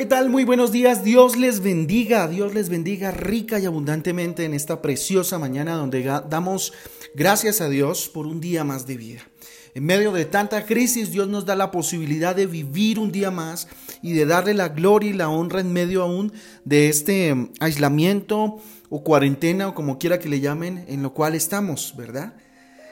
¿qué 0.00 0.06
tal? 0.06 0.30
Muy 0.30 0.44
buenos 0.44 0.72
días. 0.72 1.04
Dios 1.04 1.36
les 1.36 1.60
bendiga, 1.60 2.26
Dios 2.26 2.54
les 2.54 2.70
bendiga 2.70 3.10
rica 3.10 3.58
y 3.58 3.66
abundantemente 3.66 4.46
en 4.46 4.54
esta 4.54 4.80
preciosa 4.80 5.38
mañana 5.38 5.74
donde 5.74 6.02
damos 6.30 6.72
gracias 7.14 7.60
a 7.60 7.68
Dios 7.68 8.08
por 8.08 8.26
un 8.26 8.40
día 8.40 8.64
más 8.64 8.86
de 8.86 8.96
vida. 8.96 9.20
En 9.74 9.84
medio 9.84 10.10
de 10.12 10.24
tanta 10.24 10.64
crisis, 10.64 11.10
Dios 11.10 11.28
nos 11.28 11.44
da 11.44 11.54
la 11.54 11.70
posibilidad 11.70 12.34
de 12.34 12.46
vivir 12.46 12.98
un 12.98 13.12
día 13.12 13.30
más 13.30 13.68
y 14.00 14.14
de 14.14 14.24
darle 14.24 14.54
la 14.54 14.70
gloria 14.70 15.10
y 15.10 15.12
la 15.12 15.28
honra 15.28 15.60
en 15.60 15.70
medio 15.70 16.02
aún 16.02 16.32
de 16.64 16.88
este 16.88 17.28
em, 17.28 17.50
aislamiento 17.60 18.58
o 18.88 19.04
cuarentena 19.04 19.68
o 19.68 19.74
como 19.74 19.98
quiera 19.98 20.18
que 20.18 20.30
le 20.30 20.40
llamen, 20.40 20.82
en 20.88 21.02
lo 21.02 21.12
cual 21.12 21.34
estamos, 21.34 21.94
¿verdad? 21.94 22.32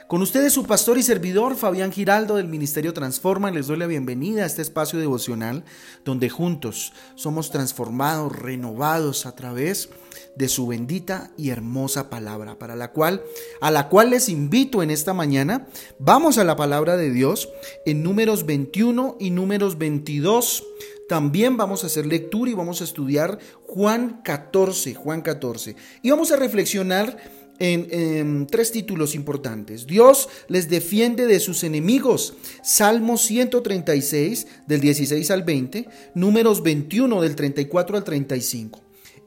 Con 0.09 0.23
ustedes 0.23 0.55
su 0.55 0.65
pastor 0.65 0.97
y 0.97 1.03
servidor 1.03 1.55
Fabián 1.55 1.93
Giraldo 1.93 2.37
del 2.37 2.49
Ministerio 2.49 2.95
Transforma. 2.95 3.51
Les 3.51 3.67
doy 3.67 3.77
la 3.77 3.87
bienvenida 3.87 4.43
a 4.43 4.47
este 4.47 4.63
espacio 4.63 4.99
devocional 4.99 5.65
donde 6.03 6.31
juntos 6.31 6.95
somos 7.15 7.51
transformados, 7.51 8.35
renovados 8.35 9.27
a 9.27 9.37
través 9.37 9.91
de 10.35 10.49
su 10.49 10.67
bendita 10.67 11.31
y 11.37 11.51
hermosa 11.51 12.09
palabra, 12.09 12.59
para 12.59 12.75
la 12.75 12.93
cual 12.93 13.23
a 13.61 13.71
la 13.71 13.91
cual 13.91 14.09
les 14.09 14.31
invito 14.31 14.83
en 14.83 14.91
esta 14.91 15.13
mañana. 15.13 15.67
Vamos 15.99 16.39
a 16.39 16.45
la 16.45 16.57
palabra 16.57 16.97
de 16.97 17.11
Dios 17.11 17.51
en 17.85 18.03
números 18.03 18.47
21 18.47 19.19
y 19.21 19.29
números 19.29 19.77
22. 19.77 20.65
También 21.07 21.59
vamos 21.59 21.85
a 21.85 21.89
hacer 21.89 22.07
lectura 22.07 22.51
y 22.51 22.55
vamos 22.55 22.81
a 22.81 22.85
estudiar 22.85 23.39
Juan 23.67 24.23
14, 24.25 24.95
Juan 24.95 25.21
14. 25.21 25.77
Y 26.01 26.09
vamos 26.09 26.33
a 26.33 26.37
reflexionar 26.37 27.19
en, 27.59 28.47
tres 28.47 28.73
títulos 28.73 29.15
importantes. 29.15 29.87
Dios 29.87 30.29
les 30.49 30.69
defiende 30.69 31.27
de 31.27 31.41
sus 31.41 31.65
enemigos. 31.65 32.35
Salmo 32.63 33.17
136 33.17 34.47
del 34.67 34.81
16 34.81 35.31
al 35.31 35.43
20, 35.43 35.89
números 36.15 36.63
21 36.63 37.21
del 37.21 37.37
34 37.37 37.97
al 37.97 38.05
35. 38.05 38.81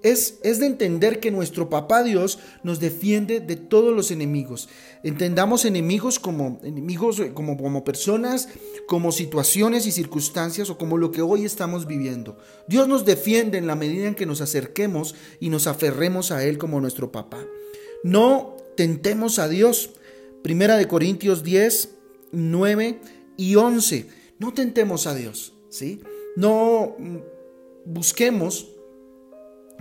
Es, 0.03 0.39
es, 0.41 0.59
de 0.59 0.65
entender 0.65 1.19
que 1.19 1.29
nuestro 1.29 1.69
papá 1.69 2.01
Dios 2.01 2.39
nos 2.63 2.79
defiende 2.79 3.39
de 3.39 3.55
todos 3.55 3.95
los 3.95 4.09
enemigos. 4.09 4.67
Entendamos 5.03 5.63
enemigos 5.63 6.17
como 6.17 6.59
enemigos 6.63 7.21
como, 7.35 7.55
como 7.55 7.83
personas, 7.83 8.49
como 8.87 9.11
situaciones 9.11 9.85
y 9.85 9.91
circunstancias 9.91 10.71
o 10.71 10.79
como 10.79 10.97
lo 10.97 11.11
que 11.11 11.21
hoy 11.21 11.45
estamos 11.45 11.85
viviendo. 11.85 12.39
Dios 12.67 12.87
nos 12.87 13.05
defiende 13.05 13.59
en 13.59 13.67
la 13.67 13.75
medida 13.75 14.07
en 14.07 14.15
que 14.15 14.25
nos 14.25 14.41
acerquemos 14.41 15.13
y 15.39 15.49
nos 15.49 15.67
aferremos 15.67 16.31
a 16.31 16.43
Él 16.45 16.57
como 16.57 16.81
nuestro 16.81 17.11
papá. 17.11 17.45
No 18.03 18.57
tentemos 18.75 19.39
a 19.39 19.47
Dios. 19.47 19.91
Primera 20.43 20.77
de 20.77 20.87
Corintios 20.87 21.43
10, 21.43 21.89
9 22.31 22.99
y 23.37 23.55
11. 23.55 24.07
No 24.39 24.53
tentemos 24.53 25.07
a 25.07 25.13
Dios, 25.13 25.53
¿sí? 25.69 26.01
No 26.35 26.95
mm, 26.97 27.17
busquemos 27.85 28.69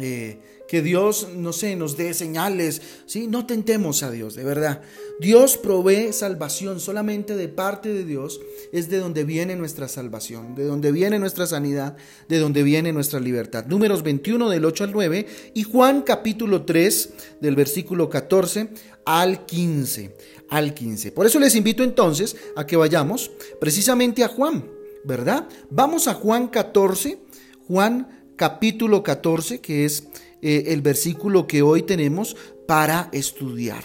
eh, 0.01 0.41
que 0.70 0.83
Dios, 0.83 1.27
no 1.34 1.53
sé, 1.53 1.75
nos 1.75 1.97
dé 1.97 2.15
señales, 2.15 2.81
¿sí? 3.05 3.27
No 3.27 3.45
tentemos 3.45 4.05
a 4.05 4.11
Dios, 4.12 4.37
de 4.37 4.45
verdad. 4.45 4.83
Dios 5.19 5.56
provee 5.56 6.12
salvación 6.12 6.79
solamente 6.79 7.34
de 7.34 7.48
parte 7.48 7.93
de 7.93 8.05
Dios, 8.05 8.41
es 8.73 8.89
de 8.89 8.98
donde 8.98 9.25
viene 9.25 9.56
nuestra 9.56 9.89
salvación, 9.89 10.55
de 10.55 10.62
donde 10.62 10.93
viene 10.93 11.19
nuestra 11.19 11.48
sanidad, 11.48 11.97
de 12.28 12.39
donde 12.39 12.62
viene 12.62 12.93
nuestra 12.93 13.19
libertad. 13.19 13.67
Números 13.67 14.05
21 14.05 14.48
del 14.48 14.65
8 14.65 14.84
al 14.84 14.93
9 14.93 15.27
y 15.55 15.65
Juan 15.65 16.03
capítulo 16.03 16.62
3 16.62 17.15
del 17.41 17.56
versículo 17.56 18.09
14 18.09 18.69
al 19.05 19.45
15, 19.47 20.17
al 20.51 20.73
15. 20.73 21.11
Por 21.11 21.27
eso 21.27 21.41
les 21.41 21.56
invito 21.56 21.83
entonces 21.83 22.37
a 22.55 22.65
que 22.65 22.77
vayamos 22.77 23.33
precisamente 23.61 24.23
a 24.23 24.28
Juan, 24.28 24.71
¿verdad? 25.03 25.48
Vamos 25.69 26.06
a 26.06 26.15
Juan 26.15 26.47
14, 26.47 27.19
Juan 27.67 28.19
capítulo 28.41 29.03
14, 29.03 29.61
que 29.61 29.84
es 29.84 30.05
eh, 30.41 30.65
el 30.69 30.81
versículo 30.81 31.47
que 31.47 31.61
hoy 31.61 31.83
tenemos 31.83 32.34
para 32.67 33.11
estudiar. 33.12 33.84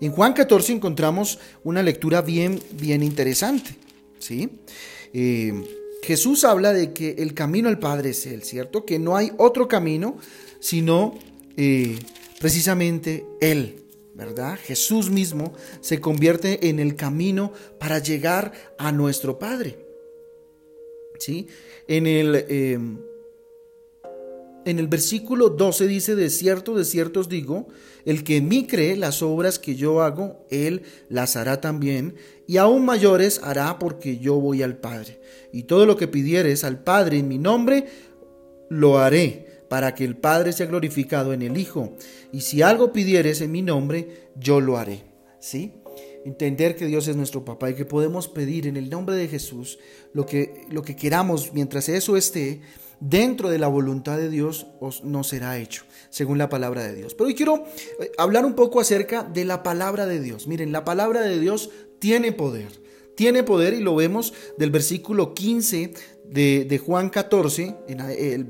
En 0.00 0.10
Juan 0.10 0.32
14 0.32 0.72
encontramos 0.72 1.38
una 1.62 1.84
lectura 1.84 2.20
bien, 2.20 2.60
bien 2.72 3.04
interesante. 3.04 3.76
¿sí? 4.18 4.50
Eh, 5.12 5.52
Jesús 6.02 6.42
habla 6.42 6.72
de 6.72 6.92
que 6.92 7.14
el 7.18 7.32
camino 7.32 7.68
al 7.68 7.78
Padre 7.78 8.10
es 8.10 8.26
Él, 8.26 8.42
¿cierto? 8.42 8.84
Que 8.84 8.98
no 8.98 9.16
hay 9.16 9.30
otro 9.36 9.68
camino 9.68 10.16
sino 10.58 11.16
eh, 11.56 11.96
precisamente 12.40 13.24
Él. 13.40 13.84
¿verdad? 14.14 14.58
Jesús 14.60 15.10
mismo 15.10 15.52
se 15.80 16.00
convierte 16.00 16.68
en 16.68 16.80
el 16.80 16.96
camino 16.96 17.52
para 17.78 18.00
llegar 18.00 18.50
a 18.78 18.90
nuestro 18.90 19.38
Padre. 19.38 19.78
¿Sí? 21.20 21.46
En 21.86 22.08
el, 22.08 23.11
en 24.64 24.78
el 24.78 24.88
versículo 24.88 25.50
12 25.50 25.86
dice, 25.86 26.14
de 26.14 26.30
cierto, 26.30 26.74
de 26.74 26.84
cierto 26.84 27.20
os 27.20 27.28
digo, 27.28 27.68
el 28.04 28.24
que 28.24 28.38
en 28.38 28.48
mí 28.48 28.66
cree 28.66 28.96
las 28.96 29.22
obras 29.22 29.58
que 29.58 29.74
yo 29.74 30.02
hago, 30.02 30.44
él 30.50 30.82
las 31.08 31.36
hará 31.36 31.60
también, 31.60 32.14
y 32.46 32.56
aún 32.56 32.84
mayores 32.84 33.40
hará 33.42 33.78
porque 33.78 34.18
yo 34.18 34.34
voy 34.36 34.62
al 34.62 34.78
Padre. 34.78 35.20
Y 35.52 35.64
todo 35.64 35.86
lo 35.86 35.96
que 35.96 36.08
pidieres 36.08 36.64
al 36.64 36.82
Padre 36.82 37.18
en 37.18 37.28
mi 37.28 37.38
nombre, 37.38 37.86
lo 38.68 38.98
haré, 38.98 39.64
para 39.68 39.94
que 39.94 40.04
el 40.04 40.16
Padre 40.16 40.52
sea 40.52 40.66
glorificado 40.66 41.32
en 41.32 41.42
el 41.42 41.56
Hijo. 41.56 41.94
Y 42.32 42.42
si 42.42 42.62
algo 42.62 42.92
pidieres 42.92 43.40
en 43.40 43.52
mi 43.52 43.62
nombre, 43.62 44.28
yo 44.36 44.60
lo 44.60 44.76
haré. 44.76 45.02
¿Sí? 45.40 45.72
Entender 46.24 46.76
que 46.76 46.86
Dios 46.86 47.08
es 47.08 47.16
nuestro 47.16 47.44
papá 47.44 47.70
y 47.70 47.74
que 47.74 47.84
podemos 47.84 48.28
pedir 48.28 48.66
en 48.68 48.76
el 48.76 48.88
nombre 48.88 49.16
de 49.16 49.26
Jesús 49.26 49.78
lo 50.12 50.24
que, 50.24 50.66
lo 50.70 50.82
que 50.82 50.94
queramos 50.94 51.52
mientras 51.52 51.88
eso 51.88 52.16
esté 52.16 52.60
dentro 53.02 53.50
de 53.50 53.58
la 53.58 53.66
voluntad 53.66 54.16
de 54.16 54.30
Dios 54.30 54.68
os, 54.80 55.02
no 55.02 55.24
será 55.24 55.58
hecho, 55.58 55.84
según 56.08 56.38
la 56.38 56.48
palabra 56.48 56.84
de 56.84 56.94
Dios. 56.94 57.14
Pero 57.14 57.26
hoy 57.26 57.34
quiero 57.34 57.64
eh, 58.00 58.12
hablar 58.16 58.46
un 58.46 58.54
poco 58.54 58.80
acerca 58.80 59.24
de 59.24 59.44
la 59.44 59.62
palabra 59.62 60.06
de 60.06 60.20
Dios. 60.20 60.46
Miren, 60.46 60.70
la 60.70 60.84
palabra 60.84 61.22
de 61.22 61.40
Dios 61.40 61.70
tiene 61.98 62.32
poder. 62.32 62.68
Tiene 63.16 63.42
poder 63.42 63.74
y 63.74 63.80
lo 63.80 63.96
vemos 63.96 64.32
del 64.56 64.70
versículo 64.70 65.34
15 65.34 65.92
de, 66.24 66.80
Juan 66.84 67.10
14, 67.10 67.76
en 67.88 68.00
el, 68.00 68.46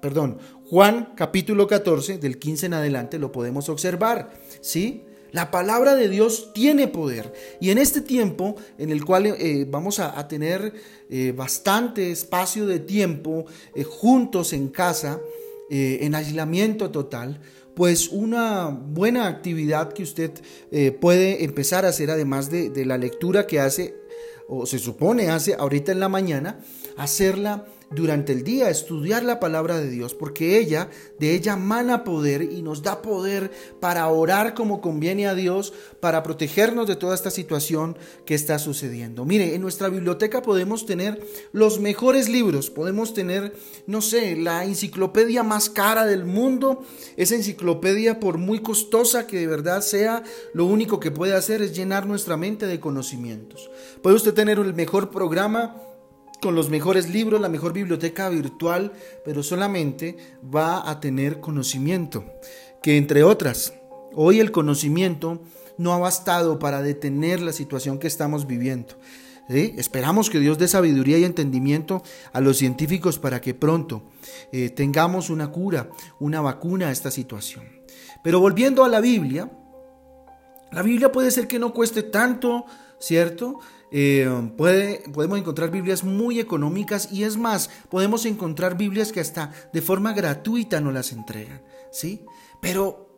perdón, 0.00 0.38
Juan 0.68 1.14
capítulo 1.16 1.66
14, 1.66 2.18
del 2.18 2.38
15 2.38 2.66
en 2.66 2.74
adelante, 2.74 3.18
lo 3.18 3.32
podemos 3.32 3.68
observar. 3.68 4.30
¿Sí? 4.60 5.04
La 5.32 5.50
palabra 5.50 5.94
de 5.94 6.08
Dios 6.08 6.52
tiene 6.52 6.88
poder. 6.88 7.32
Y 7.60 7.70
en 7.70 7.78
este 7.78 8.00
tiempo 8.00 8.56
en 8.78 8.90
el 8.90 9.04
cual 9.04 9.26
eh, 9.26 9.66
vamos 9.68 9.98
a, 9.98 10.26
tener 10.28 10.72
eh, 11.08 11.32
bastante 11.36 12.10
espacio 12.10 12.66
de 12.66 12.80
tiempo 12.80 13.46
eh, 13.74 13.84
juntos 13.84 14.52
en 14.52 14.68
casa, 14.68 15.20
en 15.72 16.16
aislamiento 16.16 16.90
total, 16.90 17.40
pues 17.76 18.08
una 18.08 18.70
buena 18.70 19.28
actividad 19.28 19.92
que 19.92 20.02
usted 20.02 20.32
puede 20.98 21.44
empezar 21.44 21.84
a 21.84 21.90
hacer, 21.90 22.10
además 22.10 22.50
de, 22.50 22.70
de 22.70 22.84
la 22.84 22.98
lectura 22.98 23.46
que 23.46 23.60
hace, 23.60 23.94
o 24.48 24.66
se 24.66 24.80
supone 24.80 25.28
hace 25.28 25.54
ahorita 25.54 25.92
en 25.92 26.00
la 26.00 26.08
mañana, 26.08 26.58
hacerla 26.96 27.66
durante 27.90 28.32
el 28.32 28.44
día, 28.44 28.70
estudiar 28.70 29.24
la 29.24 29.40
palabra 29.40 29.80
de 29.80 29.90
Dios, 29.90 30.14
porque 30.14 30.58
ella, 30.58 30.90
de 31.18 31.34
ella 31.34 31.56
mana 31.56 32.04
poder 32.04 32.42
y 32.42 32.62
nos 32.62 32.82
da 32.82 33.02
poder 33.02 33.50
para 33.80 34.06
orar 34.08 34.54
como 34.54 34.80
conviene 34.80 35.26
a 35.26 35.34
Dios, 35.34 35.72
para 35.98 36.22
protegernos 36.22 36.86
de 36.86 36.94
toda 36.94 37.16
esta 37.16 37.32
situación 37.32 37.98
que 38.24 38.36
está 38.36 38.60
sucediendo. 38.60 39.24
Mire, 39.24 39.56
en 39.56 39.60
nuestra 39.60 39.88
biblioteca 39.88 40.40
podemos 40.40 40.86
tener 40.86 41.20
los 41.52 41.80
mejores 41.80 42.28
libros, 42.28 42.70
podemos 42.70 43.12
tener, 43.12 43.56
no 43.88 44.00
sé, 44.02 44.36
la 44.36 44.64
enciclopedia 44.64 45.42
más 45.42 45.68
cara 45.68 46.06
del 46.06 46.24
mundo, 46.24 46.84
esa 47.16 47.34
enciclopedia 47.34 48.20
por 48.20 48.38
muy 48.38 48.60
costosa 48.60 49.26
que 49.26 49.38
de 49.38 49.48
verdad 49.48 49.80
sea, 49.80 50.22
lo 50.54 50.64
único 50.64 51.00
que 51.00 51.10
puede 51.10 51.34
hacer 51.34 51.60
es 51.60 51.74
llenar 51.74 52.06
nuestra 52.06 52.36
mente 52.36 52.66
de 52.66 52.78
conocimientos. 52.78 53.68
Puede 54.00 54.14
usted 54.14 54.32
tener 54.32 54.60
el 54.60 54.74
mejor 54.74 55.10
programa, 55.10 55.89
con 56.40 56.54
los 56.54 56.70
mejores 56.70 57.08
libros, 57.08 57.40
la 57.40 57.48
mejor 57.48 57.72
biblioteca 57.72 58.28
virtual, 58.28 58.92
pero 59.24 59.42
solamente 59.42 60.16
va 60.42 60.88
a 60.88 61.00
tener 61.00 61.40
conocimiento. 61.40 62.24
Que 62.82 62.96
entre 62.96 63.22
otras, 63.22 63.74
hoy 64.14 64.40
el 64.40 64.50
conocimiento 64.50 65.40
no 65.78 65.92
ha 65.92 65.98
bastado 65.98 66.58
para 66.58 66.82
detener 66.82 67.40
la 67.40 67.52
situación 67.52 67.98
que 67.98 68.06
estamos 68.06 68.46
viviendo. 68.46 68.96
Esperamos 69.48 70.30
que 70.30 70.38
Dios 70.38 70.58
dé 70.58 70.68
sabiduría 70.68 71.18
y 71.18 71.24
entendimiento 71.24 72.04
a 72.32 72.40
los 72.40 72.58
científicos 72.58 73.18
para 73.18 73.40
que 73.40 73.52
pronto 73.52 74.02
eh, 74.52 74.70
tengamos 74.70 75.28
una 75.28 75.50
cura, 75.50 75.90
una 76.20 76.40
vacuna 76.40 76.88
a 76.88 76.92
esta 76.92 77.10
situación. 77.10 77.64
Pero 78.22 78.38
volviendo 78.38 78.84
a 78.84 78.88
la 78.88 79.00
Biblia, 79.00 79.50
la 80.70 80.82
Biblia 80.82 81.10
puede 81.10 81.32
ser 81.32 81.48
que 81.48 81.58
no 81.58 81.72
cueste 81.74 82.04
tanto, 82.04 82.64
¿cierto? 83.00 83.58
Eh, 83.92 84.50
puede, 84.56 85.02
podemos 85.12 85.38
encontrar 85.38 85.70
Biblias 85.70 86.04
muy 86.04 86.38
económicas 86.38 87.10
y 87.10 87.24
es 87.24 87.36
más, 87.36 87.70
podemos 87.88 88.24
encontrar 88.24 88.76
Biblias 88.76 89.12
que 89.12 89.20
hasta 89.20 89.52
de 89.72 89.82
forma 89.82 90.12
gratuita 90.12 90.80
nos 90.80 90.94
las 90.94 91.12
entregan, 91.12 91.62
¿sí? 91.90 92.24
Pero 92.60 93.08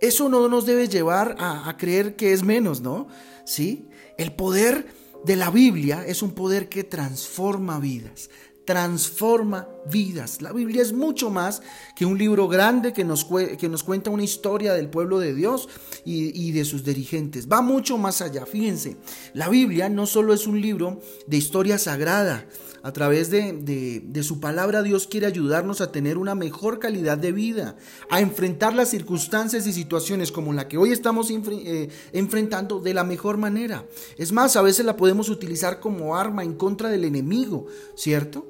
eso 0.00 0.28
no 0.28 0.48
nos 0.48 0.66
debe 0.66 0.88
llevar 0.88 1.36
a, 1.38 1.68
a 1.68 1.76
creer 1.76 2.16
que 2.16 2.32
es 2.32 2.42
menos, 2.42 2.80
¿no? 2.80 3.08
¿Sí? 3.44 3.88
El 4.16 4.32
poder 4.32 4.86
de 5.24 5.36
la 5.36 5.50
Biblia 5.50 6.04
es 6.06 6.22
un 6.22 6.32
poder 6.32 6.68
que 6.68 6.84
transforma 6.84 7.78
vidas, 7.78 8.30
transforma 8.64 9.68
vidas. 9.90 10.40
La 10.42 10.52
Biblia 10.52 10.82
es 10.82 10.92
mucho 10.92 11.30
más 11.30 11.62
que 11.96 12.06
un 12.06 12.16
libro 12.16 12.48
grande 12.48 12.92
que 12.92 13.04
nos, 13.04 13.24
que 13.24 13.68
nos 13.68 13.82
cuenta 13.82 14.10
una 14.10 14.22
historia 14.22 14.74
del 14.74 14.88
pueblo 14.88 15.18
de 15.18 15.34
Dios 15.34 15.68
y, 16.04 16.52
de 16.52 16.64
sus 16.64 16.84
dirigentes. 16.84 17.48
Va 17.48 17.62
mucho 17.62 17.98
más 17.98 18.20
allá. 18.22 18.46
Fíjense, 18.46 18.96
la 19.34 19.48
Biblia 19.48 19.88
no 19.88 20.06
solo 20.06 20.32
es 20.32 20.46
un 20.46 20.60
libro 20.60 21.00
de 21.26 21.36
historia 21.36 21.78
sagrada. 21.78 22.46
A 22.84 22.92
través 22.92 23.30
de, 23.30 24.22
su 24.24 24.40
palabra 24.40 24.82
Dios 24.82 25.06
quiere 25.06 25.26
ayudarnos 25.26 25.80
a 25.80 25.92
tener 25.92 26.18
una 26.18 26.34
mejor 26.34 26.80
calidad 26.80 27.16
de 27.16 27.30
vida, 27.30 27.76
a 28.10 28.20
enfrentar 28.20 28.74
las 28.74 28.88
circunstancias 28.88 29.68
y 29.68 29.72
situaciones 29.72 30.32
como 30.32 30.52
la 30.52 30.66
que 30.66 30.78
hoy 30.78 30.90
estamos 30.90 31.30
eh, 31.30 31.88
enfrentando 32.12 32.80
de 32.80 32.92
la 32.92 33.04
mejor 33.04 33.36
manera. 33.36 33.86
Es 34.18 34.32
más, 34.32 34.56
a 34.56 34.62
veces 34.62 34.84
la 34.84 34.96
podemos 34.96 35.28
utilizar 35.28 35.78
como 35.78 36.16
arma 36.16 36.42
en 36.42 36.54
contra 36.54 36.88
del 36.88 37.04
enemigo, 37.04 37.66
¿cierto? 37.94 38.48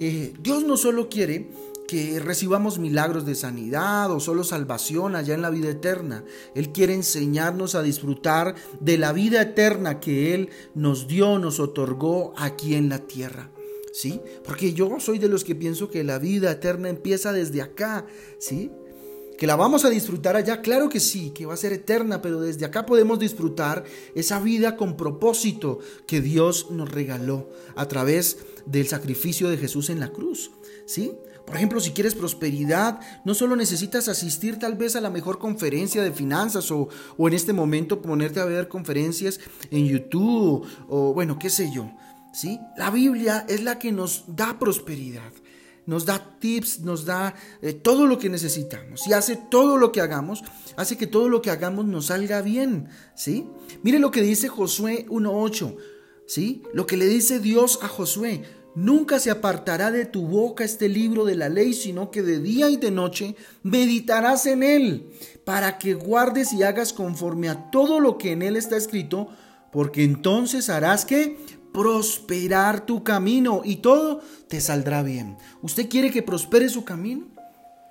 Eh, 0.00 0.34
Dios 0.40 0.64
no 0.64 0.76
solo 0.76 1.08
quiere 1.08 1.48
que 1.86 2.18
recibamos 2.18 2.78
milagros 2.80 3.24
de 3.26 3.36
sanidad 3.36 4.10
o 4.10 4.18
solo 4.18 4.42
salvación 4.42 5.14
allá 5.14 5.34
en 5.34 5.42
la 5.42 5.50
vida 5.50 5.70
eterna. 5.70 6.24
Él 6.56 6.70
quiere 6.72 6.94
enseñarnos 6.94 7.76
a 7.76 7.82
disfrutar 7.82 8.56
de 8.80 8.98
la 8.98 9.12
vida 9.12 9.40
eterna 9.40 10.00
que 10.00 10.34
Él 10.34 10.50
nos 10.74 11.06
dio, 11.06 11.38
nos 11.38 11.60
otorgó 11.60 12.34
aquí 12.36 12.74
en 12.74 12.88
la 12.88 12.98
tierra. 12.98 13.50
¿Sí? 14.00 14.20
Porque 14.44 14.74
yo 14.74 15.00
soy 15.00 15.18
de 15.18 15.26
los 15.26 15.42
que 15.42 15.56
pienso 15.56 15.90
que 15.90 16.04
la 16.04 16.20
vida 16.20 16.52
eterna 16.52 16.88
empieza 16.88 17.32
desde 17.32 17.62
acá, 17.62 18.06
¿sí? 18.38 18.70
que 19.36 19.48
la 19.48 19.56
vamos 19.56 19.84
a 19.84 19.90
disfrutar 19.90 20.36
allá, 20.36 20.62
claro 20.62 20.88
que 20.88 21.00
sí, 21.00 21.30
que 21.30 21.46
va 21.46 21.54
a 21.54 21.56
ser 21.56 21.72
eterna, 21.72 22.22
pero 22.22 22.40
desde 22.40 22.64
acá 22.64 22.86
podemos 22.86 23.18
disfrutar 23.18 23.82
esa 24.14 24.38
vida 24.38 24.76
con 24.76 24.96
propósito 24.96 25.80
que 26.06 26.20
Dios 26.20 26.70
nos 26.70 26.88
regaló 26.88 27.48
a 27.74 27.88
través 27.88 28.38
del 28.66 28.86
sacrificio 28.86 29.48
de 29.48 29.58
Jesús 29.58 29.90
en 29.90 29.98
la 29.98 30.12
cruz, 30.12 30.52
¿sí? 30.86 31.12
Por 31.44 31.56
ejemplo, 31.56 31.80
si 31.80 31.90
quieres 31.90 32.14
prosperidad, 32.14 33.00
no 33.24 33.34
solo 33.34 33.56
necesitas 33.56 34.06
asistir 34.06 34.60
tal 34.60 34.76
vez 34.76 34.94
a 34.94 35.00
la 35.00 35.10
mejor 35.10 35.40
conferencia 35.40 36.04
de 36.04 36.12
finanzas 36.12 36.70
o, 36.70 36.88
o 37.16 37.26
en 37.26 37.34
este 37.34 37.52
momento 37.52 38.00
ponerte 38.00 38.38
a 38.38 38.44
ver 38.44 38.68
conferencias 38.68 39.40
en 39.72 39.86
YouTube 39.86 40.64
o 40.88 41.14
bueno, 41.14 41.36
qué 41.36 41.50
sé 41.50 41.72
yo, 41.74 41.90
¿sí? 42.32 42.60
La 42.76 42.90
Biblia 42.90 43.44
es 43.48 43.62
la 43.62 43.78
que 43.78 43.92
nos 43.92 44.24
da 44.28 44.58
prosperidad 44.58 45.32
nos 45.88 46.04
da 46.04 46.36
tips, 46.38 46.80
nos 46.80 47.06
da 47.06 47.34
eh, 47.62 47.72
todo 47.72 48.06
lo 48.06 48.18
que 48.18 48.28
necesitamos 48.28 49.06
y 49.06 49.14
hace 49.14 49.36
todo 49.36 49.78
lo 49.78 49.90
que 49.90 50.02
hagamos, 50.02 50.44
hace 50.76 50.98
que 50.98 51.06
todo 51.06 51.30
lo 51.30 51.40
que 51.40 51.50
hagamos 51.50 51.86
nos 51.86 52.06
salga 52.06 52.42
bien, 52.42 52.88
¿sí? 53.16 53.46
Mire 53.82 53.98
lo 53.98 54.10
que 54.10 54.20
dice 54.20 54.48
Josué 54.48 55.06
1.8, 55.08 55.76
¿sí? 56.26 56.62
Lo 56.74 56.86
que 56.86 56.98
le 56.98 57.06
dice 57.06 57.40
Dios 57.40 57.78
a 57.80 57.88
Josué, 57.88 58.42
nunca 58.74 59.18
se 59.18 59.30
apartará 59.30 59.90
de 59.90 60.04
tu 60.04 60.26
boca 60.26 60.62
este 60.62 60.90
libro 60.90 61.24
de 61.24 61.36
la 61.36 61.48
ley, 61.48 61.72
sino 61.72 62.10
que 62.10 62.22
de 62.22 62.38
día 62.38 62.68
y 62.68 62.76
de 62.76 62.90
noche 62.90 63.34
meditarás 63.62 64.44
en 64.44 64.62
él, 64.62 65.08
para 65.46 65.78
que 65.78 65.94
guardes 65.94 66.52
y 66.52 66.64
hagas 66.64 66.92
conforme 66.92 67.48
a 67.48 67.70
todo 67.70 67.98
lo 67.98 68.18
que 68.18 68.32
en 68.32 68.42
él 68.42 68.56
está 68.56 68.76
escrito, 68.76 69.28
porque 69.72 70.04
entonces 70.04 70.68
harás 70.68 71.06
que 71.06 71.38
prosperar 71.78 72.84
tu 72.84 73.04
camino 73.04 73.62
y 73.64 73.76
todo 73.76 74.20
te 74.48 74.60
saldrá 74.60 75.04
bien. 75.04 75.36
¿Usted 75.62 75.88
quiere 75.88 76.10
que 76.10 76.24
prospere 76.24 76.68
su 76.68 76.84
camino? 76.84 77.28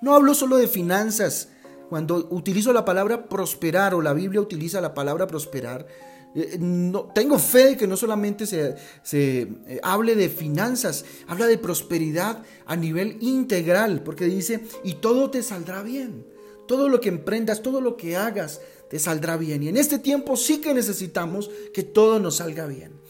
No 0.02 0.14
hablo 0.14 0.34
solo 0.34 0.58
de 0.58 0.68
finanzas. 0.68 1.48
Cuando 1.88 2.28
utilizo 2.32 2.74
la 2.74 2.84
palabra 2.84 3.30
prosperar 3.30 3.94
o 3.94 4.02
la 4.02 4.12
Biblia 4.12 4.42
utiliza 4.42 4.82
la 4.82 4.94
palabra 4.94 5.26
prosperar, 5.26 5.88
eh, 6.36 6.58
no, 6.60 7.06
tengo 7.16 7.40
fe 7.40 7.66
de 7.66 7.78
que 7.78 7.88
no 7.88 7.96
solamente 7.96 8.46
se, 8.46 8.76
eh, 9.14 9.80
hable 9.84 10.18
de 10.18 10.28
finanzas, 10.28 11.06
habla 11.26 11.48
de 11.48 11.58
prosperidad 11.58 12.44
a 12.66 12.76
nivel 12.76 13.16
integral, 13.22 14.04
porque 14.04 14.26
dice, 14.26 14.66
y 14.84 14.96
todo 14.96 15.30
te 15.30 15.42
saldrá 15.42 15.82
bien. 15.82 16.26
Todo 16.68 16.90
lo 16.90 17.00
que 17.00 17.08
emprendas, 17.08 17.62
todo 17.62 17.80
lo 17.80 17.96
que 17.96 18.18
hagas, 18.18 18.60
te 18.90 19.00
saldrá 19.00 19.38
bien. 19.38 19.64
Y 19.64 19.70
en 19.70 19.78
este 19.78 19.98
tiempo 19.98 20.36
sí 20.36 20.60
que 20.60 20.74
necesitamos 20.74 21.50
que 21.74 21.84
todo 21.84 22.20
nos 22.20 22.36
salga 22.36 22.68
bien. 22.68 23.07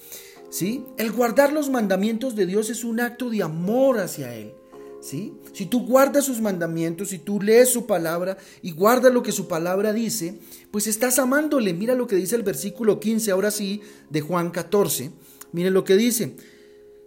El 0.97 1.11
guardar 1.11 1.51
los 1.51 1.69
mandamientos 1.69 2.35
de 2.35 2.45
Dios 2.45 2.69
es 2.69 2.83
un 2.83 2.99
acto 2.99 3.29
de 3.29 3.43
amor 3.43 3.99
hacia 3.99 4.33
Él. 4.33 4.53
¿sí? 5.01 5.33
Si 5.53 5.65
tú 5.65 5.85
guardas 5.85 6.25
sus 6.25 6.41
mandamientos, 6.41 7.09
si 7.09 7.19
tú 7.19 7.41
lees 7.41 7.69
su 7.69 7.85
palabra 7.85 8.37
y 8.61 8.71
guardas 8.71 9.13
lo 9.13 9.23
que 9.23 9.31
su 9.31 9.47
palabra 9.47 9.93
dice, 9.93 10.39
pues 10.71 10.87
estás 10.87 11.19
amándole. 11.19 11.73
Mira 11.73 11.95
lo 11.95 12.07
que 12.07 12.15
dice 12.15 12.35
el 12.35 12.43
versículo 12.43 12.99
15, 12.99 13.31
ahora 13.31 13.51
sí, 13.51 13.81
de 14.09 14.21
Juan 14.21 14.51
14. 14.51 15.11
Miren 15.51 15.73
lo 15.73 15.83
que 15.83 15.95
dice. 15.95 16.35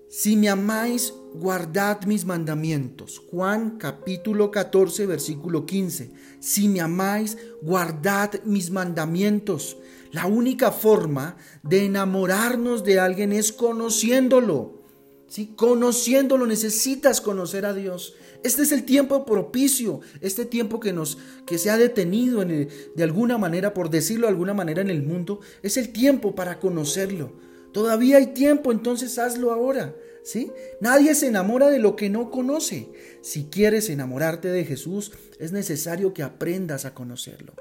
Si 0.08 0.36
me 0.36 0.48
amáis, 0.48 1.14
guardad 1.34 2.02
mis 2.04 2.24
mandamientos. 2.24 3.18
Juan 3.30 3.78
capítulo 3.78 4.50
14, 4.50 5.06
versículo 5.06 5.66
15. 5.66 6.10
Si 6.40 6.68
me 6.68 6.80
amáis, 6.80 7.38
guardad 7.62 8.32
mis 8.44 8.70
mandamientos. 8.70 9.76
La 10.12 10.26
única 10.26 10.72
forma 10.72 11.36
de 11.62 11.84
enamorarnos 11.84 12.84
de 12.84 12.98
alguien 12.98 13.32
es 13.32 13.52
conociéndolo. 13.52 14.82
¿sí? 15.28 15.54
Conociéndolo 15.56 16.46
necesitas 16.46 17.20
conocer 17.20 17.64
a 17.64 17.74
Dios. 17.74 18.14
Este 18.42 18.62
es 18.62 18.72
el 18.72 18.84
tiempo 18.84 19.26
propicio, 19.26 20.00
este 20.22 20.46
tiempo 20.46 20.80
que 20.80 20.94
nos 20.94 21.18
que 21.46 21.58
se 21.58 21.70
ha 21.70 21.76
detenido 21.76 22.40
en 22.40 22.68
de 22.96 23.02
alguna 23.02 23.36
manera, 23.36 23.74
por 23.74 23.90
decirlo 23.90 24.26
de 24.26 24.32
alguna 24.32 24.54
manera 24.54 24.80
en 24.80 24.88
el 24.90 25.02
mundo, 25.02 25.40
es 25.62 25.76
el 25.76 25.92
tiempo 25.92 26.34
para 26.34 26.58
conocerlo. 26.58 27.32
Todavía 27.72 28.16
hay 28.16 28.28
tiempo, 28.28 28.72
entonces 28.72 29.18
hazlo 29.18 29.52
ahora. 29.52 29.94
¿Sí? 30.22 30.52
Nadie 30.80 31.14
se 31.14 31.28
enamora 31.28 31.70
de 31.70 31.78
lo 31.78 31.96
que 31.96 32.10
no 32.10 32.30
conoce. 32.30 32.90
Si 33.22 33.44
quieres 33.44 33.88
enamorarte 33.88 34.48
de 34.48 34.64
Jesús, 34.64 35.12
es 35.38 35.52
necesario 35.52 36.12
que 36.12 36.22
aprendas 36.22 36.84
a 36.84 36.94
conocerlo. 36.94 37.54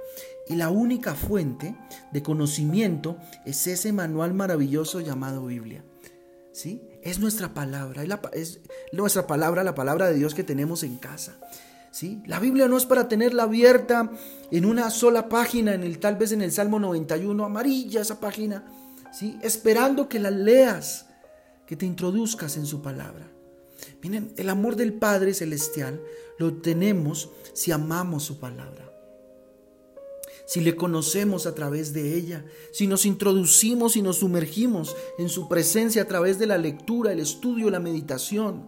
Y 0.48 0.56
la 0.56 0.70
única 0.70 1.16
fuente 1.16 1.76
de 2.12 2.24
conocimiento 2.24 3.18
es 3.46 3.66
ese 3.68 3.94
manual 3.94 4.34
maravilloso 4.34 5.00
llamado 5.00 5.46
Biblia. 5.46 5.84
¿Sí? 6.52 6.82
Es 7.04 7.20
nuestra 7.20 7.54
palabra, 7.54 8.04
es 8.34 8.60
nuestra 8.92 9.28
palabra, 9.28 9.64
la 9.64 9.76
palabra 9.76 10.10
de 10.10 10.16
Dios 10.16 10.34
que 10.34 10.44
tenemos 10.44 10.84
en 10.84 10.98
casa. 10.98 11.40
¿Sí? 11.92 12.22
La 12.26 12.40
Biblia 12.40 12.68
no 12.68 12.78
es 12.78 12.86
para 12.86 13.08
tenerla 13.08 13.44
abierta 13.44 14.12
en 14.52 14.66
una 14.66 14.90
sola 14.90 15.30
página, 15.30 15.74
en 15.74 15.84
el, 15.84 16.00
tal 16.00 16.18
vez 16.18 16.32
en 16.32 16.42
el 16.42 16.52
Salmo 16.52 16.80
91, 16.80 17.46
amarilla 17.46 18.02
esa 18.02 18.20
página, 18.20 18.66
¿sí? 19.12 19.40
esperando 19.42 20.10
que 20.10 20.20
la 20.20 20.32
leas, 20.32 21.09
que 21.70 21.76
te 21.76 21.86
introduzcas 21.86 22.58
en 22.58 22.66
su 22.66 22.82
palabra. 22.82 23.32
Miren, 24.02 24.34
el 24.38 24.50
amor 24.50 24.76
del 24.76 24.92
Padre 24.94 25.36
Celestial 25.36 26.02
lo 26.40 26.56
tenemos 26.56 27.30
si 27.54 27.72
amamos 27.72 28.24
su 28.24 28.40
palabra 28.40 28.88
si 30.48 30.62
le 30.62 30.76
conocemos 30.76 31.46
a 31.46 31.54
través 31.54 31.94
de 31.94 32.16
ella, 32.16 32.44
si 32.72 32.88
nos 32.88 33.06
introducimos 33.06 33.96
y 33.96 34.02
nos 34.02 34.18
sumergimos 34.18 34.96
en 35.20 35.30
su 35.30 35.48
presencia 35.48 36.02
a 36.02 36.06
través 36.06 36.40
de 36.40 36.48
la 36.48 36.58
lectura, 36.58 37.12
el 37.12 37.20
estudio, 37.20 37.70
la 37.70 37.80
meditación, 37.80 38.68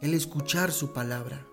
el 0.00 0.14
escuchar 0.14 0.70
su 0.70 0.92
palabra. 0.92 1.48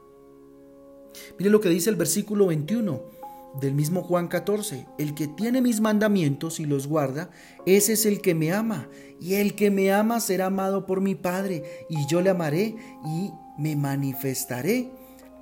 Mire 1.40 1.50
lo 1.50 1.60
que 1.60 1.70
dice 1.70 1.90
el 1.90 1.96
versículo 1.96 2.46
21 2.46 3.17
del 3.60 3.74
mismo 3.74 4.04
Juan 4.04 4.28
14. 4.28 4.88
El 4.98 5.14
que 5.14 5.28
tiene 5.28 5.62
mis 5.62 5.82
mandamientos 5.82 6.60
y 6.60 6.66
los 6.66 6.88
guarda, 6.88 7.30
ese 7.66 7.94
es 7.94 8.06
el 8.06 8.22
que 8.22 8.36
me 8.36 8.52
ama. 8.52 8.90
Y 9.20 9.36
el 9.36 9.56
que 9.56 9.72
me 9.72 9.92
ama 9.92 10.20
será 10.20 10.48
amado 10.48 10.86
por 10.86 11.02
mi 11.02 11.16
Padre, 11.16 11.64
y 11.90 12.06
yo 12.08 12.22
le 12.22 12.30
amaré 12.30 12.76
y 13.06 13.32
me 13.58 13.76
manifestaré 13.76 14.92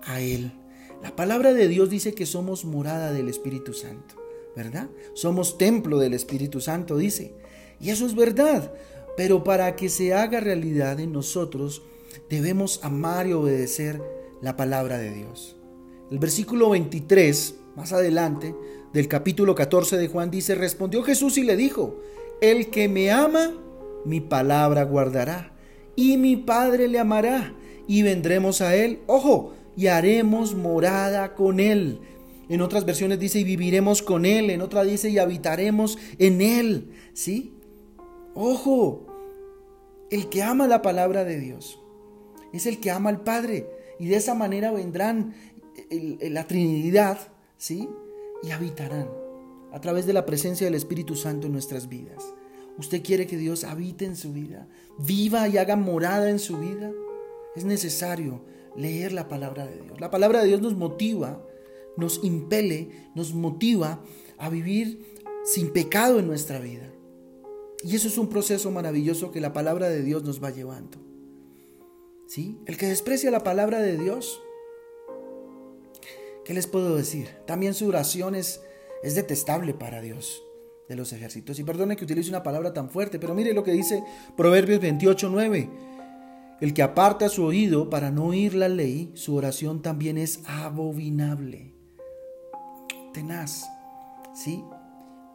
a 0.04 0.22
él. 0.22 0.54
La 1.02 1.16
palabra 1.16 1.54
de 1.54 1.68
Dios 1.68 1.90
dice 1.90 2.14
que 2.14 2.26
somos 2.26 2.66
morada 2.66 3.12
del 3.12 3.30
Espíritu 3.30 3.74
Santo, 3.74 4.16
¿verdad? 4.56 4.90
Somos 5.14 5.58
templo 5.58 6.00
del 6.00 6.14
Espíritu 6.14 6.62
Santo, 6.62 6.98
dice. 6.98 7.36
Y 7.80 7.90
eso 7.90 8.06
es 8.06 8.16
verdad. 8.16 8.74
Pero 9.18 9.44
para 9.44 9.76
que 9.76 9.90
se 9.90 10.14
haga 10.14 10.40
realidad 10.40 11.00
en 11.00 11.12
nosotros, 11.12 11.84
debemos 12.30 12.84
amar 12.84 13.28
y 13.28 13.34
obedecer 13.34 14.02
la 14.42 14.56
palabra 14.56 14.98
de 14.98 15.12
Dios. 15.12 15.56
El 16.12 16.20
versículo 16.20 16.70
23, 16.70 17.56
más 17.76 17.94
adelante, 17.94 18.56
del 18.94 19.08
capítulo 19.08 19.56
14 19.56 19.98
de 19.98 20.08
Juan 20.08 20.32
dice, 20.32 20.56
respondió 20.56 21.04
Jesús 21.04 21.38
y 21.38 21.44
le 21.44 21.58
dijo, 21.58 22.00
el 22.42 22.70
que 22.70 22.88
me 22.88 23.12
ama, 23.12 23.54
mi 24.06 24.22
palabra 24.22 24.84
guardará, 24.84 25.54
y 25.96 26.18
mi 26.18 26.36
Padre 26.36 26.88
le 26.88 27.00
amará, 27.00 27.54
y 27.88 28.02
vendremos 28.02 28.62
a 28.62 28.76
él. 28.76 29.00
Ojo, 29.08 29.54
y 29.76 29.88
haremos 29.88 30.56
morada 30.56 31.36
con 31.36 31.60
Él. 31.60 32.00
En 32.48 32.62
otras 32.62 32.86
versiones 32.86 33.20
dice 33.20 33.40
y 33.40 33.44
viviremos 33.44 34.02
con 34.02 34.26
Él, 34.26 34.50
en 34.50 34.62
otra 34.62 34.84
dice 34.84 35.10
y 35.10 35.18
habitaremos 35.18 35.98
en 36.20 36.42
Él. 36.42 36.92
¿Sí? 37.14 37.54
Ojo, 38.34 39.08
el 40.12 40.30
que 40.30 40.44
ama 40.44 40.68
la 40.68 40.82
palabra 40.82 41.24
de 41.24 41.40
Dios 41.40 41.80
es 42.54 42.66
el 42.66 42.80
que 42.80 42.92
ama 42.92 43.10
al 43.10 43.22
Padre 43.22 43.68
y 44.00 44.08
de 44.08 44.18
esa 44.18 44.36
manera 44.36 44.72
vendrán 44.72 45.34
la 46.22 46.48
Trinidad, 46.48 47.18
¿sí? 47.66 47.90
Y 48.44 48.52
habitarán 48.52 49.10
a 49.72 49.82
través 49.82 50.06
de 50.06 50.14
la 50.14 50.28
presencia 50.28 50.66
del 50.66 50.76
Espíritu 50.76 51.16
Santo 51.16 51.48
en 51.48 51.54
nuestras 51.54 51.90
vidas. 51.90 52.24
¿Usted 52.78 53.02
quiere 53.02 53.26
que 53.26 53.38
Dios 53.38 53.64
habite 53.64 54.06
en 54.06 54.16
su 54.16 54.34
vida, 54.34 54.68
viva 55.00 55.48
y 55.48 55.58
haga 55.58 55.76
morada 55.76 56.30
en 56.30 56.38
su 56.38 56.60
vida? 56.60 56.92
Es 57.56 57.66
necesario 57.66 58.42
leer 58.76 59.14
la 59.14 59.28
palabra 59.28 59.66
de 59.66 59.82
Dios. 59.82 60.00
La 60.00 60.12
palabra 60.12 60.42
de 60.42 60.48
Dios 60.48 60.62
nos 60.62 60.76
motiva, 60.76 61.44
nos 61.98 62.24
impele, 62.24 63.10
nos 63.16 63.34
motiva 63.34 64.04
a 64.38 64.50
vivir 64.50 65.16
sin 65.44 65.74
pecado 65.74 66.20
en 66.20 66.28
nuestra 66.28 66.60
vida. 66.60 66.92
Y 67.84 67.96
eso 67.96 68.10
es 68.10 68.20
un 68.20 68.30
proceso 68.30 68.70
maravilloso 68.70 69.32
que 69.32 69.42
la 69.42 69.54
palabra 69.54 69.90
de 69.90 70.04
Dios 70.04 70.24
nos 70.24 70.44
va 70.44 70.52
llevando. 70.52 71.00
¿Sí? 72.28 72.60
El 72.68 72.78
que 72.78 72.88
desprecia 72.88 73.32
la 73.32 73.44
palabra 73.44 73.80
de 73.80 73.98
Dios, 73.98 74.40
¿qué 76.46 76.54
les 76.54 76.68
puedo 76.68 76.96
decir? 76.96 77.28
También 77.46 77.74
su 77.74 77.88
oración 77.88 78.36
es, 78.36 78.62
es 79.04 79.16
detestable 79.16 79.74
para 79.74 80.02
Dios 80.02 80.44
de 80.88 80.96
los 80.96 81.12
ejércitos. 81.12 81.60
Y 81.60 81.64
perdone 81.64 81.96
que 81.96 82.06
utilice 82.06 82.30
una 82.30 82.44
palabra 82.44 82.74
tan 82.74 82.90
fuerte, 82.90 83.20
pero 83.20 83.34
mire 83.34 83.54
lo 83.54 83.64
que 83.64 83.72
dice 83.72 84.04
Proverbios 84.38 84.80
28, 84.80 85.30
9. 85.30 85.70
El 86.62 86.74
que 86.74 86.84
aparta 86.84 87.28
su 87.28 87.44
oído 87.44 87.90
para 87.90 88.12
no 88.12 88.28
oír 88.28 88.54
la 88.54 88.70
ley, 88.70 89.12
su 89.16 89.36
oración 89.36 89.82
también 89.82 90.18
es 90.18 90.40
abominable. 90.46 91.74
Tenaz. 93.14 93.66
¿Sí? 94.34 94.64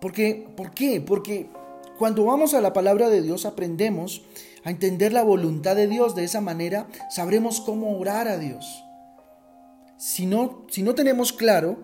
Porque, 0.01 0.49
¿Por 0.57 0.73
qué? 0.73 1.01
Porque 1.01 1.51
cuando 1.99 2.25
vamos 2.25 2.55
a 2.55 2.61
la 2.61 2.73
palabra 2.73 3.11
de 3.11 3.21
Dios 3.21 3.45
aprendemos 3.45 4.23
a 4.65 4.71
entender 4.71 5.13
la 5.13 5.23
voluntad 5.23 5.77
de 5.77 5.87
Dios. 5.87 6.15
De 6.15 6.25
esa 6.25 6.41
manera 6.41 6.89
sabremos 7.11 7.61
cómo 7.61 7.99
orar 7.99 8.29
a 8.29 8.39
Dios. 8.39 8.85
Si 10.01 10.25
no, 10.25 10.65
si 10.71 10.83
no 10.83 10.95
tenemos 10.95 11.31
claro 11.31 11.77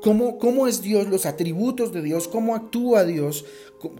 cómo, 0.00 0.38
cómo 0.38 0.66
es 0.66 0.80
Dios, 0.80 1.06
los 1.08 1.26
atributos 1.26 1.92
de 1.92 2.00
Dios, 2.00 2.26
cómo 2.26 2.56
actúa 2.56 3.04
Dios, 3.04 3.44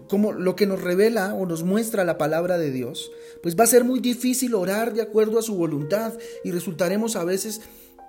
cómo, 0.09 0.31
lo 0.31 0.55
que 0.55 0.65
nos 0.65 0.81
revela 0.81 1.35
o 1.35 1.45
nos 1.45 1.61
muestra 1.61 2.03
la 2.03 2.17
palabra 2.17 2.57
de 2.57 2.71
Dios, 2.71 3.11
pues 3.43 3.55
va 3.55 3.65
a 3.65 3.67
ser 3.67 3.83
muy 3.83 3.99
difícil 3.99 4.55
orar 4.55 4.95
de 4.95 5.03
acuerdo 5.03 5.37
a 5.37 5.43
su 5.43 5.53
voluntad 5.53 6.13
y 6.43 6.49
resultaremos 6.49 7.15
a 7.15 7.25
veces 7.25 7.61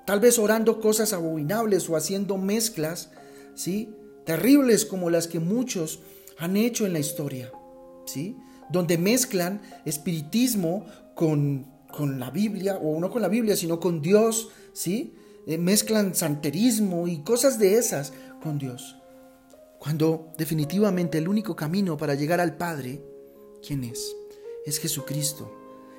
tal 0.06 0.18
vez 0.18 0.38
orando 0.38 0.80
cosas 0.80 1.12
abominables 1.12 1.90
o 1.90 1.96
haciendo 1.96 2.38
mezclas, 2.38 3.10
¿sí? 3.54 3.90
Terribles 4.24 4.86
como 4.86 5.10
las 5.10 5.28
que 5.28 5.40
muchos 5.40 6.00
han 6.38 6.56
hecho 6.56 6.86
en 6.86 6.94
la 6.94 7.00
historia, 7.00 7.52
¿sí? 8.06 8.38
Donde 8.70 8.96
mezclan 8.96 9.60
espiritismo 9.84 10.86
con, 11.14 11.66
con 11.92 12.18
la 12.18 12.30
Biblia, 12.30 12.78
o 12.82 12.98
no 12.98 13.10
con 13.10 13.20
la 13.20 13.28
Biblia, 13.28 13.56
sino 13.56 13.78
con 13.78 14.00
Dios, 14.00 14.48
¿sí? 14.72 15.12
Eh, 15.46 15.58
mezclan 15.58 16.14
santerismo 16.14 17.06
y 17.06 17.22
cosas 17.22 17.58
de 17.58 17.74
esas 17.74 18.12
con 18.42 18.58
Dios. 18.58 18.96
Cuando 19.78 20.32
definitivamente 20.38 21.18
el 21.18 21.28
único 21.28 21.54
camino 21.54 21.96
para 21.96 22.14
llegar 22.14 22.40
al 22.40 22.56
Padre, 22.56 23.02
¿quién 23.66 23.84
es? 23.84 24.16
Es 24.64 24.78
Jesucristo. 24.78 25.52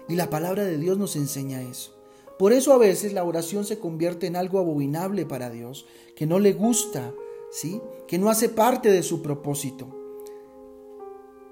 Y 0.09 0.15
la 0.15 0.29
palabra 0.29 0.65
de 0.65 0.77
Dios 0.77 0.97
nos 0.97 1.15
enseña 1.15 1.61
eso. 1.61 1.95
Por 2.39 2.51
eso 2.51 2.73
a 2.73 2.77
veces 2.77 3.13
la 3.13 3.23
oración 3.23 3.63
se 3.65 3.79
convierte 3.79 4.27
en 4.27 4.35
algo 4.35 4.59
abominable 4.59 5.25
para 5.25 5.49
Dios, 5.49 5.85
que 6.15 6.25
no 6.25 6.39
le 6.39 6.53
gusta, 6.53 7.13
¿sí? 7.51 7.81
Que 8.07 8.17
no 8.17 8.29
hace 8.29 8.49
parte 8.49 8.91
de 8.91 9.03
su 9.03 9.21
propósito. 9.21 9.87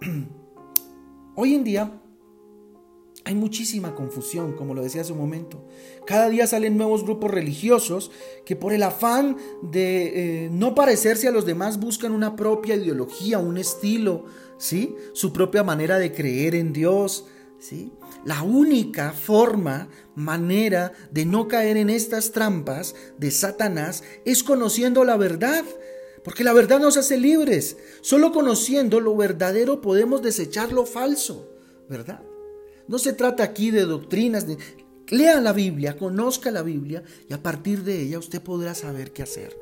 Hoy 1.36 1.54
en 1.54 1.64
día 1.64 2.02
hay 3.25 3.36
muchísima 3.36 3.96
confusión, 3.96 4.53
como 4.53 4.74
lo 4.74 4.84
decía 4.84 5.01
hace 5.01 5.13
un 5.13 5.20
momento. 5.20 5.65
Cada 6.06 6.27
día 6.30 6.46
salen 6.46 6.77
nuevos 6.77 7.03
grupos 7.03 7.32
religiosos 7.32 8.12
que 8.46 8.56
por 8.56 8.74
el 8.74 8.84
afán 8.84 9.38
de 9.62 10.46
eh, 10.46 10.50
no 10.51 10.75
parecerse 10.75 11.27
a 11.27 11.32
los 11.32 11.46
demás 11.46 11.80
buscan 11.80 12.12
una 12.12 12.36
propia 12.36 12.75
ideología, 12.75 13.39
un 13.39 13.58
estilo, 13.58 14.25
¿sí? 14.58 14.96
Su 15.13 15.32
propia 15.32 15.63
manera 15.63 16.00
de 16.00 16.12
creer 16.12 16.53
en 16.53 16.74
Dios, 16.74 17.25
¿sí? 17.60 17.94
La 18.25 18.44
única 18.44 19.13
forma, 19.13 19.88
manera 20.15 20.92
de 21.12 21.25
no 21.25 21.48
caer 21.48 21.77
en 21.77 21.89
estas 21.89 22.32
trampas 22.32 22.94
de 23.18 23.32
Satanás 23.32 24.03
es 24.25 24.44
conociendo 24.44 25.06
la 25.06 25.15
verdad, 25.15 25.63
porque 26.25 26.44
la 26.44 26.51
verdad 26.51 26.80
nos 26.82 26.98
hace 26.98 27.18
libres. 27.18 27.77
Solo 28.01 28.34
conociendo 28.34 29.00
lo 29.00 29.15
verdadero 29.15 29.80
podemos 29.80 30.22
desechar 30.22 30.74
lo 30.74 30.86
falso, 30.86 31.50
¿verdad? 31.88 32.22
No 32.88 33.00
se 33.00 33.13
trata 33.13 33.44
aquí 33.44 33.72
de 33.72 33.86
doctrinas. 33.86 34.48
De... 34.48 34.58
Lea 35.10 35.40
la 35.42 35.54
Biblia, 35.54 35.98
conozca 35.98 36.50
la 36.52 36.63
Biblia 36.63 37.04
y 37.30 37.34
a 37.34 37.44
partir 37.44 37.84
de 37.84 38.02
ella 38.02 38.20
usted 38.20 38.42
podrá 38.42 38.74
saber 38.74 39.12
qué 39.12 39.24
hacer. 39.24 39.56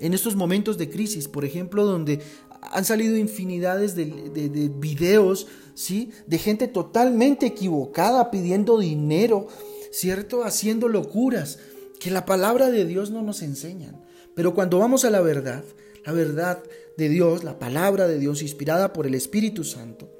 En 0.00 0.14
estos 0.14 0.34
momentos 0.34 0.78
de 0.78 0.90
crisis, 0.90 1.28
por 1.28 1.44
ejemplo, 1.44 1.84
donde 1.84 2.20
han 2.60 2.84
salido 2.84 3.16
infinidades 3.16 3.94
de, 3.94 4.06
de, 4.06 4.68
videos, 4.68 5.46
¿sí? 5.74 6.10
De 6.26 6.38
gente 6.38 6.68
totalmente 6.68 7.46
equivocada 7.46 8.30
pidiendo 8.30 8.78
dinero, 8.78 9.48
¿cierto? 9.92 10.44
Haciendo 10.44 10.88
locuras 10.88 11.58
que 12.00 12.10
la 12.10 12.24
palabra 12.24 12.70
de 12.70 12.84
Dios 12.84 13.10
no 13.10 13.22
nos 13.22 13.42
enseñan. 13.42 14.02
Pero 14.34 14.54
cuando 14.54 14.78
vamos 14.78 15.04
a 15.04 15.10
la 15.10 15.20
verdad, 15.20 15.64
la 16.04 16.12
verdad 16.12 16.62
de 16.96 17.08
Dios, 17.08 17.44
la 17.44 17.58
palabra 17.58 18.08
de 18.08 18.18
Dios 18.18 18.42
inspirada 18.42 18.92
por 18.92 19.06
el 19.06 19.14
Espíritu 19.14 19.64
Santo, 19.64 20.10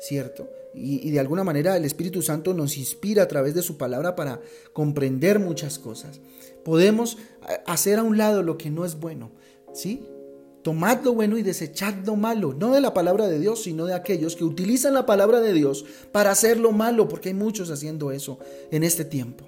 ¿cierto? 0.00 0.48
Y, 0.74 1.10
de 1.10 1.20
alguna 1.20 1.44
manera 1.44 1.76
el 1.76 1.84
Espíritu 1.84 2.22
Santo 2.22 2.54
nos 2.54 2.78
inspira 2.78 3.24
a 3.24 3.28
través 3.28 3.54
de 3.54 3.62
su 3.62 3.76
palabra 3.76 4.16
para 4.16 4.40
comprender 4.72 5.38
muchas 5.38 5.78
cosas. 5.78 6.20
Podemos 6.64 7.18
hacer 7.66 7.98
a 7.98 8.02
un 8.02 8.16
lado 8.16 8.42
lo 8.42 8.56
que 8.56 8.70
no 8.70 8.84
es 8.84 8.98
bueno, 8.98 9.32
¿sí? 9.74 10.02
Tomad 10.62 11.02
lo 11.02 11.12
bueno 11.12 11.36
y 11.36 11.42
desechad 11.42 11.94
lo 12.06 12.16
malo, 12.16 12.54
no 12.54 12.72
de 12.72 12.80
la 12.80 12.94
palabra 12.94 13.26
de 13.26 13.40
Dios, 13.40 13.64
sino 13.64 13.84
de 13.84 13.94
aquellos 13.94 14.36
que 14.36 14.44
utilizan 14.44 14.94
la 14.94 15.06
palabra 15.06 15.40
de 15.40 15.52
Dios 15.52 15.84
para 16.12 16.30
hacer 16.30 16.58
lo 16.58 16.72
malo, 16.72 17.08
porque 17.08 17.30
hay 17.30 17.34
muchos 17.34 17.70
haciendo 17.70 18.12
eso 18.12 18.38
en 18.70 18.84
este 18.84 19.04
tiempo. 19.04 19.44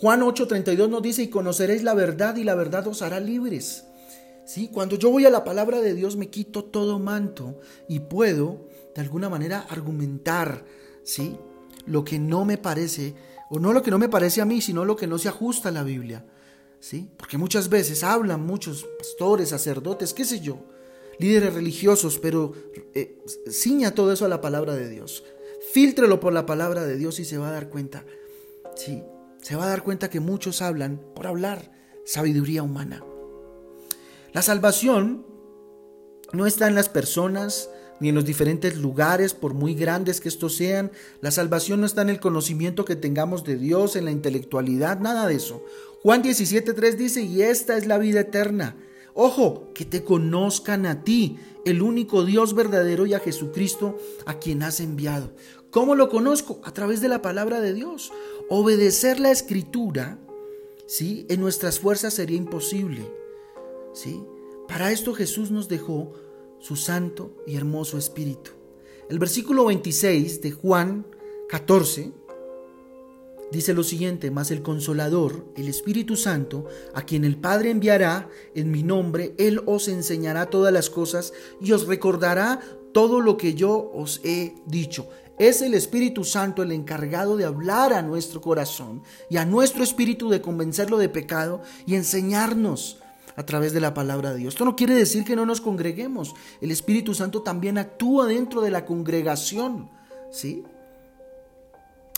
Juan 0.00 0.22
8:32 0.22 0.88
nos 0.88 1.02
dice, 1.02 1.22
y 1.22 1.28
conoceréis 1.28 1.84
la 1.84 1.94
verdad 1.94 2.34
y 2.36 2.44
la 2.44 2.54
verdad 2.54 2.86
os 2.88 3.02
hará 3.02 3.20
libres. 3.20 3.84
¿Sí? 4.44 4.68
Cuando 4.72 4.96
yo 4.96 5.10
voy 5.10 5.24
a 5.24 5.30
la 5.30 5.44
palabra 5.44 5.80
de 5.80 5.94
Dios 5.94 6.16
me 6.16 6.28
quito 6.28 6.64
todo 6.64 6.98
manto 6.98 7.60
y 7.86 8.00
puedo 8.00 8.66
de 8.94 9.00
alguna 9.00 9.28
manera 9.28 9.66
argumentar, 9.68 10.64
¿sí? 11.02 11.36
Lo 11.86 12.04
que 12.04 12.18
no 12.18 12.44
me 12.44 12.58
parece, 12.58 13.14
o 13.50 13.58
no 13.58 13.72
lo 13.72 13.82
que 13.82 13.90
no 13.90 13.98
me 13.98 14.08
parece 14.08 14.40
a 14.40 14.44
mí, 14.44 14.60
sino 14.60 14.84
lo 14.84 14.96
que 14.96 15.06
no 15.06 15.18
se 15.18 15.28
ajusta 15.28 15.70
a 15.70 15.72
la 15.72 15.82
Biblia, 15.82 16.24
¿sí? 16.80 17.10
Porque 17.16 17.38
muchas 17.38 17.68
veces 17.68 18.04
hablan 18.04 18.44
muchos 18.44 18.86
pastores, 18.98 19.50
sacerdotes, 19.50 20.14
qué 20.14 20.24
sé 20.24 20.40
yo, 20.40 20.58
líderes 21.18 21.54
religiosos, 21.54 22.18
pero 22.18 22.52
eh, 22.94 23.18
ciña 23.50 23.94
todo 23.94 24.12
eso 24.12 24.24
a 24.24 24.28
la 24.28 24.40
palabra 24.40 24.74
de 24.74 24.88
Dios. 24.88 25.24
Fíltrelo 25.72 26.20
por 26.20 26.32
la 26.32 26.46
palabra 26.46 26.84
de 26.84 26.96
Dios 26.96 27.18
y 27.20 27.24
se 27.24 27.38
va 27.38 27.48
a 27.48 27.52
dar 27.52 27.70
cuenta, 27.70 28.04
sí, 28.74 29.02
se 29.40 29.56
va 29.56 29.64
a 29.64 29.68
dar 29.68 29.82
cuenta 29.82 30.10
que 30.10 30.20
muchos 30.20 30.62
hablan 30.62 31.00
por 31.14 31.26
hablar 31.26 31.72
sabiduría 32.04 32.62
humana. 32.62 33.02
La 34.32 34.42
salvación 34.42 35.26
no 36.32 36.46
está 36.46 36.66
en 36.66 36.74
las 36.74 36.88
personas, 36.88 37.68
ni 38.02 38.08
en 38.08 38.16
los 38.16 38.24
diferentes 38.24 38.76
lugares, 38.76 39.32
por 39.32 39.54
muy 39.54 39.74
grandes 39.74 40.20
que 40.20 40.28
estos 40.28 40.56
sean. 40.56 40.90
La 41.20 41.30
salvación 41.30 41.80
no 41.80 41.86
está 41.86 42.02
en 42.02 42.10
el 42.10 42.18
conocimiento 42.18 42.84
que 42.84 42.96
tengamos 42.96 43.44
de 43.44 43.56
Dios, 43.56 43.94
en 43.94 44.06
la 44.06 44.10
intelectualidad, 44.10 44.98
nada 44.98 45.28
de 45.28 45.36
eso. 45.36 45.64
Juan 46.02 46.22
17.3 46.24 46.96
dice, 46.96 47.22
y 47.22 47.42
esta 47.42 47.76
es 47.76 47.86
la 47.86 47.98
vida 47.98 48.20
eterna. 48.20 48.76
Ojo, 49.14 49.72
que 49.72 49.84
te 49.84 50.02
conozcan 50.02 50.84
a 50.84 51.04
ti, 51.04 51.38
el 51.64 51.80
único 51.80 52.24
Dios 52.24 52.54
verdadero 52.54 53.06
y 53.06 53.14
a 53.14 53.20
Jesucristo 53.20 53.96
a 54.26 54.40
quien 54.40 54.64
has 54.64 54.80
enviado. 54.80 55.32
¿Cómo 55.70 55.94
lo 55.94 56.08
conozco? 56.08 56.60
A 56.64 56.72
través 56.72 57.00
de 57.00 57.08
la 57.08 57.22
palabra 57.22 57.60
de 57.60 57.72
Dios. 57.72 58.10
Obedecer 58.48 59.20
la 59.20 59.30
escritura, 59.30 60.18
¿sí? 60.88 61.24
En 61.28 61.40
nuestras 61.40 61.78
fuerzas 61.78 62.14
sería 62.14 62.36
imposible, 62.36 63.08
¿sí? 63.94 64.24
Para 64.66 64.90
esto 64.90 65.14
Jesús 65.14 65.52
nos 65.52 65.68
dejó 65.68 66.14
su 66.62 66.76
santo 66.76 67.36
y 67.46 67.56
hermoso 67.56 67.98
espíritu. 67.98 68.52
El 69.10 69.18
versículo 69.18 69.66
26 69.66 70.40
de 70.40 70.52
Juan 70.52 71.06
14 71.48 72.12
dice 73.50 73.74
lo 73.74 73.82
siguiente, 73.82 74.30
mas 74.30 74.50
el 74.50 74.62
consolador, 74.62 75.44
el 75.56 75.68
Espíritu 75.68 76.16
Santo, 76.16 76.64
a 76.94 77.02
quien 77.02 77.24
el 77.24 77.36
Padre 77.36 77.70
enviará 77.70 78.30
en 78.54 78.70
mi 78.70 78.82
nombre, 78.82 79.34
Él 79.36 79.60
os 79.66 79.88
enseñará 79.88 80.46
todas 80.46 80.72
las 80.72 80.88
cosas 80.88 81.34
y 81.60 81.72
os 81.72 81.86
recordará 81.86 82.60
todo 82.92 83.20
lo 83.20 83.36
que 83.36 83.52
yo 83.52 83.90
os 83.92 84.20
he 84.24 84.54
dicho. 84.64 85.08
Es 85.38 85.60
el 85.60 85.74
Espíritu 85.74 86.24
Santo 86.24 86.62
el 86.62 86.72
encargado 86.72 87.36
de 87.36 87.44
hablar 87.44 87.92
a 87.92 88.00
nuestro 88.02 88.40
corazón 88.40 89.02
y 89.28 89.36
a 89.36 89.44
nuestro 89.44 89.82
espíritu 89.82 90.30
de 90.30 90.40
convencerlo 90.40 90.96
de 90.96 91.08
pecado 91.08 91.60
y 91.84 91.96
enseñarnos 91.96 93.01
a 93.36 93.44
través 93.44 93.72
de 93.72 93.80
la 93.80 93.94
palabra 93.94 94.32
de 94.32 94.38
Dios. 94.38 94.54
Esto 94.54 94.64
no 94.64 94.76
quiere 94.76 94.94
decir 94.94 95.24
que 95.24 95.36
no 95.36 95.46
nos 95.46 95.60
congreguemos. 95.60 96.34
El 96.60 96.70
Espíritu 96.70 97.14
Santo 97.14 97.42
también 97.42 97.78
actúa 97.78 98.26
dentro 98.26 98.60
de 98.60 98.70
la 98.70 98.84
congregación, 98.84 99.90
¿sí? 100.30 100.64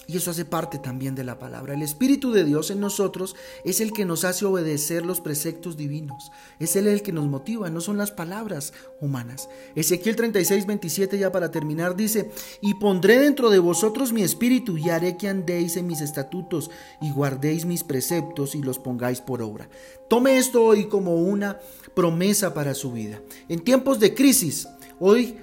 Y 0.06 0.16
eso 0.16 0.30
hace 0.30 0.44
parte 0.44 0.78
también 0.78 1.14
de 1.14 1.24
la 1.24 1.38
palabra. 1.38 1.74
El 1.74 1.82
Espíritu 1.82 2.32
de 2.32 2.44
Dios 2.44 2.70
en 2.70 2.80
nosotros 2.80 3.36
es 3.64 3.80
el 3.80 3.92
que 3.92 4.04
nos 4.04 4.24
hace 4.24 4.44
obedecer 4.44 5.04
los 5.04 5.20
preceptos 5.20 5.76
divinos. 5.76 6.30
Es 6.58 6.76
Él 6.76 6.86
el 6.86 7.02
que 7.02 7.12
nos 7.12 7.26
motiva, 7.26 7.70
no 7.70 7.80
son 7.80 7.96
las 7.96 8.10
palabras 8.10 8.72
humanas. 9.00 9.48
Ezequiel 9.74 10.16
36, 10.16 10.66
27 10.66 11.18
ya 11.18 11.32
para 11.32 11.50
terminar 11.50 11.96
dice, 11.96 12.30
y 12.60 12.74
pondré 12.74 13.18
dentro 13.18 13.50
de 13.50 13.58
vosotros 13.58 14.12
mi 14.12 14.22
espíritu 14.22 14.76
y 14.76 14.90
haré 14.90 15.16
que 15.16 15.28
andéis 15.28 15.76
en 15.76 15.86
mis 15.86 16.00
estatutos 16.00 16.70
y 17.00 17.10
guardéis 17.10 17.64
mis 17.64 17.84
preceptos 17.84 18.54
y 18.54 18.62
los 18.62 18.78
pongáis 18.78 19.20
por 19.20 19.42
obra. 19.42 19.68
Tome 20.08 20.38
esto 20.38 20.64
hoy 20.64 20.86
como 20.86 21.16
una 21.16 21.58
promesa 21.94 22.54
para 22.54 22.74
su 22.74 22.92
vida. 22.92 23.20
En 23.48 23.60
tiempos 23.60 24.00
de 24.00 24.14
crisis, 24.14 24.68
hoy 24.98 25.38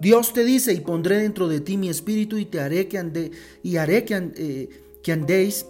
Dios 0.00 0.32
te 0.32 0.44
dice, 0.44 0.72
y 0.72 0.80
pondré 0.80 1.18
dentro 1.18 1.48
de 1.48 1.60
ti 1.60 1.76
mi 1.76 1.88
espíritu 1.88 2.36
y 2.36 2.44
te 2.44 2.60
haré 2.60 2.88
que 2.88 2.98
ande, 2.98 3.30
y 3.62 3.76
haré 3.76 4.04
que, 4.04 4.32
eh, 4.36 4.68
que 5.02 5.12
andéis 5.12 5.66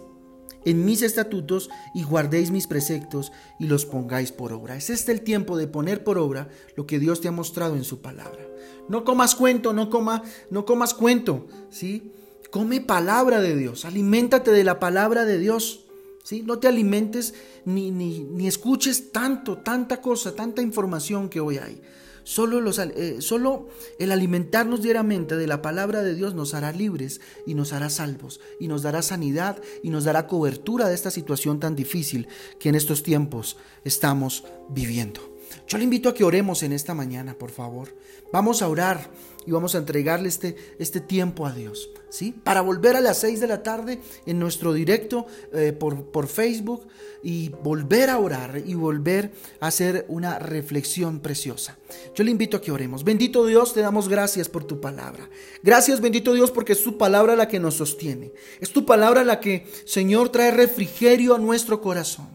en 0.65 0.83
mis 0.83 1.01
estatutos 1.01 1.69
y 1.93 2.03
guardéis 2.03 2.51
mis 2.51 2.67
preceptos 2.67 3.31
y 3.57 3.67
los 3.67 3.85
pongáis 3.85 4.33
por 4.33 4.51
obra. 4.51 4.75
Es 4.75 4.89
este 4.89 5.13
el 5.13 5.21
tiempo 5.21 5.57
de 5.57 5.67
poner 5.67 6.03
por 6.03 6.17
obra 6.17 6.49
lo 6.75 6.85
que 6.85 6.99
Dios 6.99 7.21
te 7.21 7.29
ha 7.29 7.31
mostrado 7.31 7.77
en 7.77 7.85
su 7.85 8.01
palabra. 8.01 8.45
No 8.89 9.05
comas 9.05 9.33
cuento, 9.33 9.71
no 9.71 9.89
coma, 9.89 10.23
no 10.49 10.65
comas 10.65 10.93
cuento, 10.93 11.47
¿sí? 11.69 12.11
Come 12.51 12.81
palabra 12.81 13.41
de 13.41 13.55
Dios, 13.55 13.85
aliméntate 13.85 14.51
de 14.51 14.63
la 14.63 14.79
palabra 14.79 15.25
de 15.25 15.39
Dios. 15.39 15.85
¿Sí? 16.23 16.43
No 16.43 16.59
te 16.59 16.67
alimentes 16.67 17.35
ni, 17.63 17.89
ni, 17.89 18.19
ni 18.19 18.49
escuches 18.49 19.13
tanto, 19.13 19.59
tanta 19.59 20.01
cosa, 20.01 20.35
tanta 20.35 20.61
información 20.61 21.29
que 21.29 21.39
hoy 21.39 21.57
hay. 21.57 21.81
Eh, 22.27 23.17
solo, 23.19 23.69
el 23.99 24.11
alimentarnos 24.11 24.81
diariamente 24.81 25.37
de 25.37 25.47
la 25.47 25.61
palabra 25.61 26.03
de 26.03 26.13
Dios 26.13 26.35
nos 26.35 26.53
hará 26.53 26.73
libres 26.73 27.21
y 27.45 27.53
nos 27.53 27.71
hará 27.71 27.89
salvos 27.89 28.41
y 28.59 28.67
nos 28.67 28.81
dará 28.81 29.01
sanidad 29.01 29.61
y 29.81 29.89
nos 29.91 30.03
dará 30.03 30.27
cobertura 30.27 30.89
de 30.89 30.95
esta 30.95 31.09
situación 31.09 31.61
tan 31.61 31.75
difícil 31.75 32.27
que 32.59 32.67
en 32.67 32.75
estos 32.75 33.01
tiempos 33.01 33.55
estamos 33.85 34.43
viviendo. 34.67 35.21
Yo 35.67 35.77
le 35.77 35.85
invito 35.85 36.09
a 36.09 36.13
que 36.13 36.25
oremos 36.25 36.63
en 36.63 36.73
esta 36.73 36.93
mañana, 36.93 37.33
por 37.33 37.49
favor. 37.49 37.95
Vamos 38.33 38.61
a 38.61 38.67
orar 38.67 39.09
y 39.47 39.51
vamos 39.51 39.75
a 39.75 39.77
entregarle 39.77 40.27
este, 40.27 40.57
este 40.77 40.99
tiempo 40.99 41.47
a 41.47 41.53
Dios, 41.53 41.89
¿sí? 42.09 42.33
Para 42.43 42.59
volver 42.59 42.97
a 42.97 43.01
las 43.01 43.19
6 43.19 43.39
de 43.39 43.47
la 43.47 43.63
tarde 43.63 44.01
en 44.25 44.39
nuestro 44.39 44.73
directo 44.73 45.25
eh, 45.53 45.71
por, 45.71 46.11
por 46.11 46.27
Facebook 46.27 46.85
y 47.23 47.47
volver 47.63 48.09
a 48.09 48.17
orar 48.17 48.61
y 48.65 48.73
volver 48.73 49.31
a 49.61 49.67
hacer 49.67 50.05
una 50.09 50.37
reflexión 50.37 51.21
preciosa. 51.21 51.77
Yo 52.13 52.25
le 52.25 52.31
invito 52.31 52.57
a 52.57 52.61
que 52.61 52.73
oremos. 52.73 53.05
Bendito 53.05 53.45
Dios, 53.45 53.73
te 53.73 53.79
damos 53.79 54.09
gracias 54.09 54.49
por 54.49 54.65
tu 54.65 54.81
palabra. 54.81 55.29
Gracias, 55.63 56.01
bendito 56.01 56.33
Dios, 56.33 56.51
porque 56.51 56.73
es 56.73 56.83
tu 56.83 56.97
palabra 56.97 57.37
la 57.37 57.47
que 57.47 57.59
nos 57.59 57.75
sostiene. 57.75 58.33
Es 58.59 58.71
tu 58.73 58.85
palabra 58.85 59.23
la 59.23 59.39
que, 59.39 59.65
Señor, 59.85 60.27
trae 60.29 60.51
refrigerio 60.51 61.35
a 61.35 61.39
nuestro 61.39 61.79
corazón. 61.79 62.27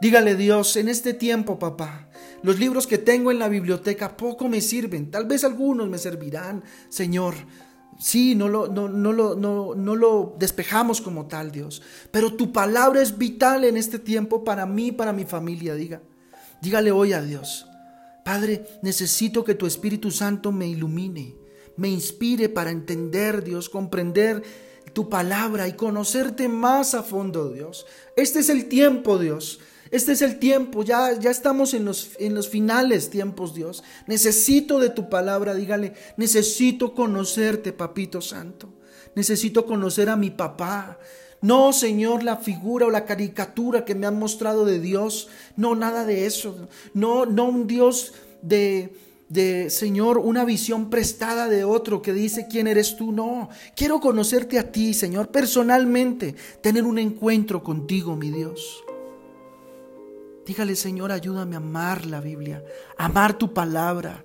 Dígale 0.00 0.34
Dios, 0.34 0.76
en 0.76 0.88
este 0.88 1.12
tiempo, 1.12 1.58
papá, 1.58 2.03
los 2.44 2.58
libros 2.58 2.86
que 2.86 2.98
tengo 2.98 3.30
en 3.30 3.38
la 3.38 3.48
biblioteca 3.48 4.18
poco 4.18 4.50
me 4.50 4.60
sirven, 4.60 5.10
tal 5.10 5.24
vez 5.24 5.44
algunos 5.44 5.88
me 5.88 5.96
servirán, 5.96 6.62
Señor. 6.90 7.34
Sí, 7.98 8.34
no 8.34 8.48
lo, 8.48 8.68
no, 8.68 8.86
no, 8.86 9.12
lo, 9.12 9.34
no, 9.34 9.74
no 9.74 9.96
lo 9.96 10.36
despejamos 10.38 11.00
como 11.00 11.26
tal, 11.26 11.50
Dios. 11.52 11.80
Pero 12.10 12.34
tu 12.34 12.52
palabra 12.52 13.00
es 13.00 13.16
vital 13.16 13.64
en 13.64 13.78
este 13.78 13.98
tiempo 13.98 14.44
para 14.44 14.66
mí, 14.66 14.92
para 14.92 15.14
mi 15.14 15.24
familia, 15.24 15.74
diga. 15.74 16.02
Dígale 16.60 16.90
hoy 16.92 17.14
a 17.14 17.22
Dios. 17.22 17.66
Padre, 18.26 18.66
necesito 18.82 19.42
que 19.42 19.54
tu 19.54 19.66
Espíritu 19.66 20.10
Santo 20.10 20.52
me 20.52 20.68
ilumine, 20.68 21.36
me 21.78 21.88
inspire 21.88 22.50
para 22.50 22.70
entender, 22.70 23.42
Dios, 23.42 23.70
comprender 23.70 24.42
tu 24.92 25.08
palabra 25.08 25.66
y 25.66 25.72
conocerte 25.72 26.48
más 26.48 26.94
a 26.94 27.02
fondo, 27.02 27.50
Dios. 27.50 27.86
Este 28.16 28.40
es 28.40 28.50
el 28.50 28.66
tiempo, 28.66 29.18
Dios, 29.18 29.60
este 29.94 30.10
es 30.10 30.22
el 30.22 30.40
tiempo, 30.40 30.82
ya, 30.82 31.16
ya 31.20 31.30
estamos 31.30 31.72
en 31.72 31.84
los, 31.84 32.16
en 32.18 32.34
los 32.34 32.48
finales 32.48 33.10
tiempos, 33.10 33.54
Dios. 33.54 33.84
Necesito 34.08 34.80
de 34.80 34.90
tu 34.90 35.08
palabra, 35.08 35.54
dígale, 35.54 35.92
necesito 36.16 36.94
conocerte, 36.94 37.72
papito 37.72 38.20
santo. 38.20 38.70
Necesito 39.14 39.64
conocer 39.66 40.08
a 40.08 40.16
mi 40.16 40.30
papá. 40.30 40.98
No, 41.40 41.72
Señor, 41.72 42.24
la 42.24 42.38
figura 42.38 42.86
o 42.86 42.90
la 42.90 43.04
caricatura 43.04 43.84
que 43.84 43.94
me 43.94 44.08
han 44.08 44.18
mostrado 44.18 44.64
de 44.64 44.80
Dios. 44.80 45.28
No, 45.56 45.76
nada 45.76 46.04
de 46.04 46.26
eso. 46.26 46.68
No, 46.92 47.24
no 47.24 47.44
un 47.44 47.68
Dios 47.68 48.14
de, 48.42 48.96
de, 49.28 49.70
Señor, 49.70 50.18
una 50.18 50.44
visión 50.44 50.90
prestada 50.90 51.48
de 51.48 51.62
otro 51.62 52.02
que 52.02 52.12
dice 52.12 52.48
quién 52.50 52.66
eres 52.66 52.96
tú. 52.96 53.12
No, 53.12 53.48
quiero 53.76 54.00
conocerte 54.00 54.58
a 54.58 54.72
ti, 54.72 54.92
Señor, 54.92 55.28
personalmente, 55.28 56.34
tener 56.60 56.82
un 56.82 56.98
encuentro 56.98 57.62
contigo, 57.62 58.16
mi 58.16 58.30
Dios. 58.30 58.83
Dígale, 60.46 60.76
Señor, 60.76 61.10
ayúdame 61.10 61.56
a 61.56 61.58
amar 61.58 62.06
la 62.06 62.20
Biblia, 62.20 62.62
amar 62.96 63.38
tu 63.38 63.52
palabra. 63.54 64.24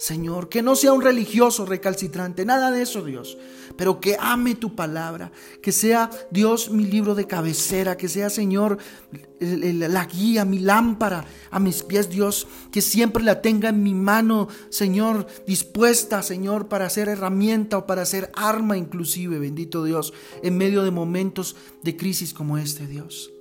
Señor, 0.00 0.48
que 0.48 0.62
no 0.62 0.76
sea 0.76 0.94
un 0.94 1.02
religioso 1.02 1.66
recalcitrante, 1.66 2.46
nada 2.46 2.70
de 2.70 2.80
eso, 2.80 3.04
Dios, 3.04 3.36
pero 3.76 4.00
que 4.00 4.16
ame 4.18 4.54
tu 4.54 4.74
palabra, 4.74 5.30
que 5.60 5.72
sea 5.72 6.08
Dios 6.30 6.70
mi 6.70 6.86
libro 6.86 7.14
de 7.14 7.26
cabecera, 7.26 7.98
que 7.98 8.08
sea, 8.08 8.30
Señor, 8.30 8.78
la 9.40 10.06
guía, 10.06 10.46
mi 10.46 10.58
lámpara 10.58 11.26
a 11.50 11.60
mis 11.60 11.82
pies, 11.82 12.08
Dios, 12.08 12.46
que 12.72 12.80
siempre 12.80 13.22
la 13.22 13.42
tenga 13.42 13.68
en 13.68 13.82
mi 13.82 13.92
mano, 13.92 14.48
Señor, 14.70 15.26
dispuesta, 15.46 16.22
Señor, 16.22 16.68
para 16.68 16.88
ser 16.88 17.10
herramienta 17.10 17.76
o 17.76 17.86
para 17.86 18.06
ser 18.06 18.32
arma 18.34 18.78
inclusive, 18.78 19.38
bendito 19.38 19.84
Dios, 19.84 20.14
en 20.42 20.56
medio 20.56 20.82
de 20.82 20.92
momentos 20.92 21.56
de 21.82 21.98
crisis 21.98 22.32
como 22.32 22.56
este, 22.56 22.86
Dios. 22.86 23.32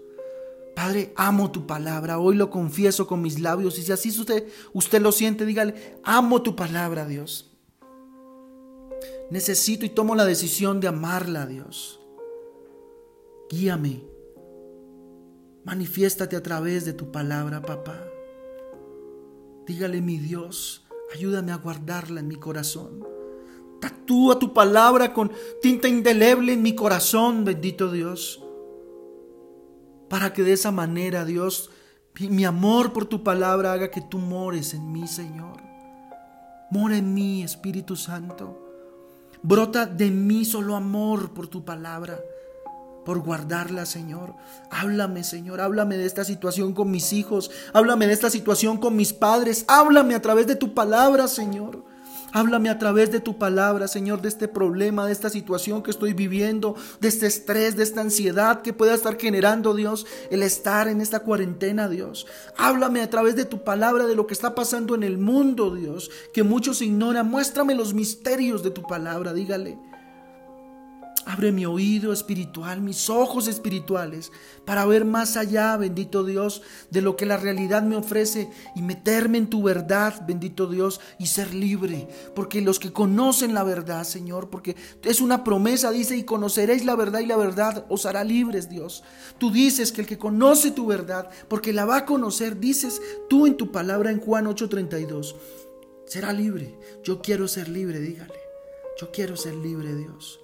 Padre, 0.80 1.12
amo 1.18 1.52
tu 1.52 1.68
palabra. 1.68 2.20
Hoy 2.20 2.38
lo 2.38 2.50
confieso 2.50 3.06
con 3.06 3.22
mis 3.22 3.42
labios. 3.42 3.78
Y 3.78 3.82
si 3.82 3.92
así 3.92 4.18
usted, 4.18 4.48
usted 4.72 5.02
lo 5.02 5.12
siente, 5.12 5.46
dígale, 5.46 6.00
amo 6.06 6.42
tu 6.42 6.56
palabra, 6.56 7.06
Dios. 7.06 7.52
Necesito 9.30 9.86
y 9.86 9.90
tomo 9.90 10.16
la 10.16 10.24
decisión 10.24 10.80
de 10.80 10.88
amarla, 10.88 11.46
Dios. 11.48 12.00
Guíame. 13.50 14.06
Manifiéstate 15.66 16.38
a 16.38 16.44
través 16.44 16.86
de 16.86 16.94
tu 16.94 17.12
palabra, 17.12 17.62
papá. 17.62 18.02
Dígale, 19.68 20.00
mi 20.00 20.18
Dios, 20.18 20.86
ayúdame 21.14 21.52
a 21.52 21.58
guardarla 21.58 22.22
en 22.22 22.30
mi 22.30 22.38
corazón. 22.38 23.06
Tatúa 23.82 24.40
tu 24.40 24.54
palabra 24.54 25.14
con 25.14 25.30
tinta 25.62 25.90
indeleble 25.90 26.54
en 26.54 26.62
mi 26.62 26.74
corazón, 26.74 27.44
bendito 27.44 27.92
Dios 27.92 28.46
para 30.10 30.34
que 30.34 30.44
de 30.44 30.54
esa 30.54 30.72
manera, 30.72 31.24
Dios, 31.26 31.70
mi 32.20 32.44
amor 32.44 32.92
por 32.92 33.06
tu 33.06 33.24
palabra 33.24 33.74
haga 33.74 33.92
que 33.92 34.02
tú 34.02 34.18
mores 34.18 34.74
en 34.74 34.92
mí, 34.92 35.08
Señor. 35.08 35.62
Mora 36.72 36.98
en 36.98 37.14
mí, 37.14 37.44
Espíritu 37.44 37.96
Santo. 37.96 38.66
Brota 39.42 39.86
de 39.86 40.12
mí 40.12 40.44
solo 40.44 40.76
amor 40.76 41.34
por 41.34 41.48
tu 41.48 41.64
palabra, 41.64 42.20
por 43.06 43.20
guardarla, 43.20 43.86
Señor. 43.86 44.36
Háblame, 44.70 45.24
Señor, 45.24 45.62
háblame 45.62 45.98
de 45.98 46.06
esta 46.06 46.26
situación 46.26 46.74
con 46.74 46.92
mis 46.92 47.14
hijos, 47.14 47.50
háblame 47.74 48.08
de 48.08 48.14
esta 48.14 48.30
situación 48.30 48.78
con 48.78 48.96
mis 48.96 49.14
padres, 49.14 49.64
háblame 49.68 50.16
a 50.16 50.22
través 50.22 50.46
de 50.46 50.56
tu 50.56 50.74
palabra, 50.74 51.28
Señor. 51.28 51.86
Háblame 52.32 52.70
a 52.70 52.78
través 52.78 53.12
de 53.12 53.20
tu 53.20 53.38
palabra, 53.38 53.88
Señor, 53.88 54.22
de 54.22 54.30
este 54.30 54.48
problema, 54.48 55.06
de 55.06 55.12
esta 55.12 55.30
situación 55.30 55.82
que 55.82 55.92
estoy 55.92 56.14
viviendo, 56.14 56.76
de 57.00 57.08
este 57.08 57.28
estrés, 57.28 57.76
de 57.76 57.84
esta 57.84 58.02
ansiedad 58.02 58.62
que 58.62 58.74
pueda 58.74 58.94
estar 58.94 59.18
generando, 59.20 59.74
Dios, 59.74 60.06
el 60.30 60.44
estar 60.44 60.88
en 60.88 61.02
esta 61.02 61.22
cuarentena, 61.22 61.90
Dios. 61.90 62.28
Háblame 62.58 63.02
a 63.02 63.10
través 63.10 63.36
de 63.36 63.46
tu 63.46 63.64
palabra 63.64 64.06
de 64.06 64.16
lo 64.16 64.28
que 64.28 64.34
está 64.34 64.54
pasando 64.54 64.96
en 64.96 65.04
el 65.04 65.18
mundo, 65.18 65.74
Dios, 65.74 66.12
que 66.34 66.44
muchos 66.44 66.82
ignoran. 66.82 67.30
Muéstrame 67.30 67.76
los 67.76 67.94
misterios 67.94 68.64
de 68.64 68.72
tu 68.72 68.84
palabra, 68.84 69.34
dígale. 69.34 69.89
Abre 71.30 71.52
mi 71.52 71.64
oído 71.64 72.12
espiritual, 72.12 72.82
mis 72.82 73.08
ojos 73.08 73.48
espirituales, 73.48 74.32
para 74.66 74.84
ver 74.88 75.06
más 75.06 75.38
allá, 75.38 75.78
bendito 75.78 76.24
Dios, 76.24 76.64
de 76.90 77.04
lo 77.04 77.16
que 77.16 77.28
la 77.28 77.38
realidad 77.38 77.84
me 77.84 77.96
ofrece 77.96 78.50
y 78.76 78.82
meterme 78.82 79.38
en 79.38 79.48
tu 79.48 79.62
verdad, 79.62 80.26
bendito 80.26 80.66
Dios, 80.66 81.00
y 81.20 81.28
ser 81.28 81.54
libre. 81.54 82.08
Porque 82.34 82.62
los 82.62 82.80
que 82.80 82.92
conocen 82.92 83.54
la 83.54 83.62
verdad, 83.62 84.06
Señor, 84.06 84.50
porque 84.50 84.76
es 85.04 85.22
una 85.22 85.44
promesa, 85.44 85.92
dice, 85.92 86.18
y 86.18 86.24
conoceréis 86.24 86.84
la 86.84 86.96
verdad 86.96 87.20
y 87.20 87.28
la 87.28 87.38
verdad 87.38 87.86
os 87.90 88.08
hará 88.08 88.24
libres, 88.24 88.68
Dios. 88.68 89.04
Tú 89.38 89.52
dices 89.52 89.92
que 89.92 90.02
el 90.02 90.08
que 90.08 90.18
conoce 90.18 90.72
tu 90.72 90.88
verdad, 90.88 91.30
porque 91.48 91.74
la 91.74 91.86
va 91.86 91.98
a 91.98 92.06
conocer, 92.08 92.60
dices 92.60 93.00
tú 93.30 93.46
en 93.46 93.56
tu 93.56 93.72
palabra 93.72 94.10
en 94.10 94.20
Juan 94.20 94.48
8:32, 94.48 95.36
será 96.08 96.34
libre. 96.34 96.76
Yo 97.04 97.22
quiero 97.22 97.48
ser 97.48 97.70
libre, 97.70 98.00
dígale. 98.00 98.40
Yo 99.00 99.12
quiero 99.12 99.38
ser 99.38 99.54
libre, 99.54 99.94
Dios. 99.94 100.40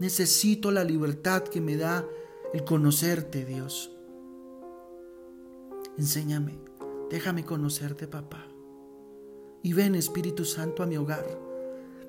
Necesito 0.00 0.70
la 0.70 0.84
libertad 0.84 1.42
que 1.42 1.60
me 1.60 1.76
da 1.76 2.06
el 2.52 2.64
conocerte, 2.64 3.44
Dios. 3.44 3.90
Enséñame, 5.98 6.58
déjame 7.10 7.44
conocerte, 7.44 8.06
papá. 8.06 8.46
Y 9.62 9.72
ven, 9.72 9.94
Espíritu 9.96 10.44
Santo, 10.44 10.82
a 10.82 10.86
mi 10.86 10.96
hogar. 10.96 11.26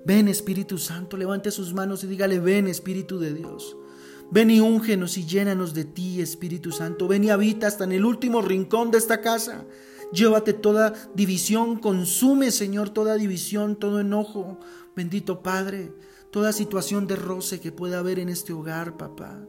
Ven, 0.05 0.27
Espíritu 0.27 0.77
Santo, 0.77 1.17
levante 1.17 1.51
sus 1.51 1.73
manos 1.73 2.03
y 2.03 2.07
dígale, 2.07 2.39
ven, 2.39 2.67
Espíritu 2.67 3.19
de 3.19 3.33
Dios. 3.33 3.75
Ven 4.31 4.51
y 4.51 4.59
úngenos 4.59 5.17
y 5.17 5.25
llénanos 5.25 5.73
de 5.73 5.85
ti, 5.85 6.21
Espíritu 6.21 6.71
Santo. 6.71 7.07
Ven 7.07 7.23
y 7.23 7.31
habita 7.31 7.67
hasta 7.67 7.83
en 7.83 7.93
el 7.93 8.05
último 8.05 8.41
rincón 8.41 8.91
de 8.91 8.99
esta 8.99 9.21
casa. 9.21 9.65
Llévate 10.11 10.53
toda 10.53 10.93
división, 11.15 11.77
consume, 11.79 12.51
Señor, 12.51 12.91
toda 12.91 13.15
división, 13.15 13.75
todo 13.75 13.99
enojo. 13.99 14.59
Bendito 14.95 15.41
Padre, 15.41 15.91
toda 16.31 16.53
situación 16.53 17.07
de 17.07 17.15
roce 17.15 17.59
que 17.59 17.71
pueda 17.71 17.99
haber 17.99 18.19
en 18.19 18.29
este 18.29 18.53
hogar, 18.53 18.97
papá. 18.97 19.45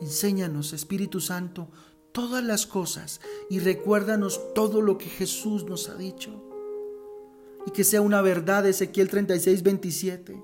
Enséñanos, 0.00 0.72
Espíritu 0.72 1.20
Santo, 1.20 1.68
todas 2.12 2.42
las 2.42 2.66
cosas 2.66 3.20
y 3.50 3.58
recuérdanos 3.58 4.40
todo 4.54 4.80
lo 4.80 4.98
que 4.98 5.06
Jesús 5.06 5.64
nos 5.64 5.88
ha 5.88 5.94
dicho. 5.96 6.42
Y 7.66 7.70
que 7.70 7.84
sea 7.84 8.00
una 8.00 8.22
verdad, 8.22 8.66
Ezequiel 8.66 9.08
36, 9.08 9.62
27. 9.62 10.42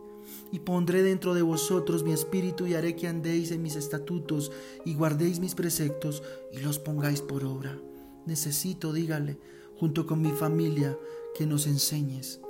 Y 0.51 0.61
pondré 0.61 1.03
dentro 1.03 1.35
de 1.35 1.43
vosotros 1.43 2.03
mi 2.03 2.13
espíritu 2.13 2.67
y 2.67 2.75
haré 2.75 2.97
que 2.97 3.09
andéis 3.09 3.53
en 3.53 3.63
mis 3.63 3.77
estatutos 3.77 4.53
y 4.85 4.95
guardéis 4.95 5.41
mis 5.41 5.55
preceptos 5.55 6.23
y 6.53 6.59
los 6.59 6.79
pongáis 6.79 7.23
por 7.23 7.45
obra. 7.45 7.79
Necesito, 8.27 8.93
dígale, 8.93 9.39
junto 9.77 10.07
con 10.07 10.21
mi 10.21 10.31
familia, 10.31 10.99
que 11.35 11.47
nos 11.47 11.67
enseñes 11.67 12.41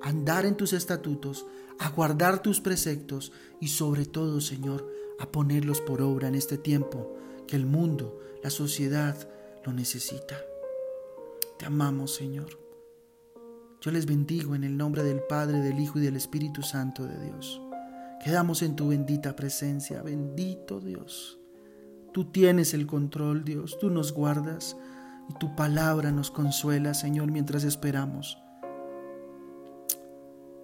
a 0.00 0.08
andar 0.08 0.46
en 0.46 0.56
tus 0.56 0.72
estatutos, 0.72 1.46
a 1.78 1.90
guardar 1.90 2.42
tus 2.42 2.60
preceptos 2.60 3.32
y 3.60 3.68
sobre 3.68 4.06
todo, 4.06 4.40
Señor, 4.40 4.86
a 5.18 5.30
ponerlos 5.30 5.80
por 5.80 6.02
obra 6.02 6.28
en 6.28 6.34
este 6.34 6.58
tiempo 6.58 7.14
que 7.46 7.56
el 7.56 7.66
mundo, 7.66 8.18
la 8.42 8.50
sociedad 8.50 9.16
lo 9.64 9.72
necesita. 9.72 10.36
Te 11.58 11.66
amamos, 11.66 12.14
Señor. 12.14 12.58
Yo 13.80 13.90
les 13.90 14.06
bendigo 14.06 14.54
en 14.54 14.64
el 14.64 14.76
nombre 14.76 15.02
del 15.02 15.20
Padre, 15.20 15.60
del 15.60 15.78
Hijo 15.78 15.98
y 15.98 16.02
del 16.02 16.16
Espíritu 16.16 16.62
Santo 16.62 17.06
de 17.06 17.18
Dios. 17.24 17.60
Quedamos 18.24 18.62
en 18.62 18.74
tu 18.74 18.88
bendita 18.88 19.36
presencia, 19.36 20.02
bendito 20.02 20.80
Dios. 20.80 21.38
Tú 22.12 22.32
tienes 22.32 22.74
el 22.74 22.86
control, 22.86 23.44
Dios, 23.44 23.78
tú 23.78 23.90
nos 23.90 24.12
guardas 24.12 24.76
y 25.28 25.34
tu 25.34 25.54
palabra 25.54 26.10
nos 26.12 26.30
consuela, 26.30 26.94
Señor, 26.94 27.30
mientras 27.30 27.64
esperamos 27.64 28.38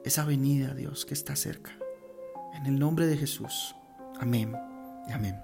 esa 0.04 0.24
venida, 0.24 0.74
Dios, 0.74 1.04
que 1.06 1.14
está 1.14 1.36
cerca. 1.36 1.72
En 2.54 2.66
el 2.66 2.78
nombre 2.78 3.06
de 3.06 3.16
Jesús. 3.16 3.74
Amén 4.18 4.54
y 5.08 5.12
amén. 5.12 5.36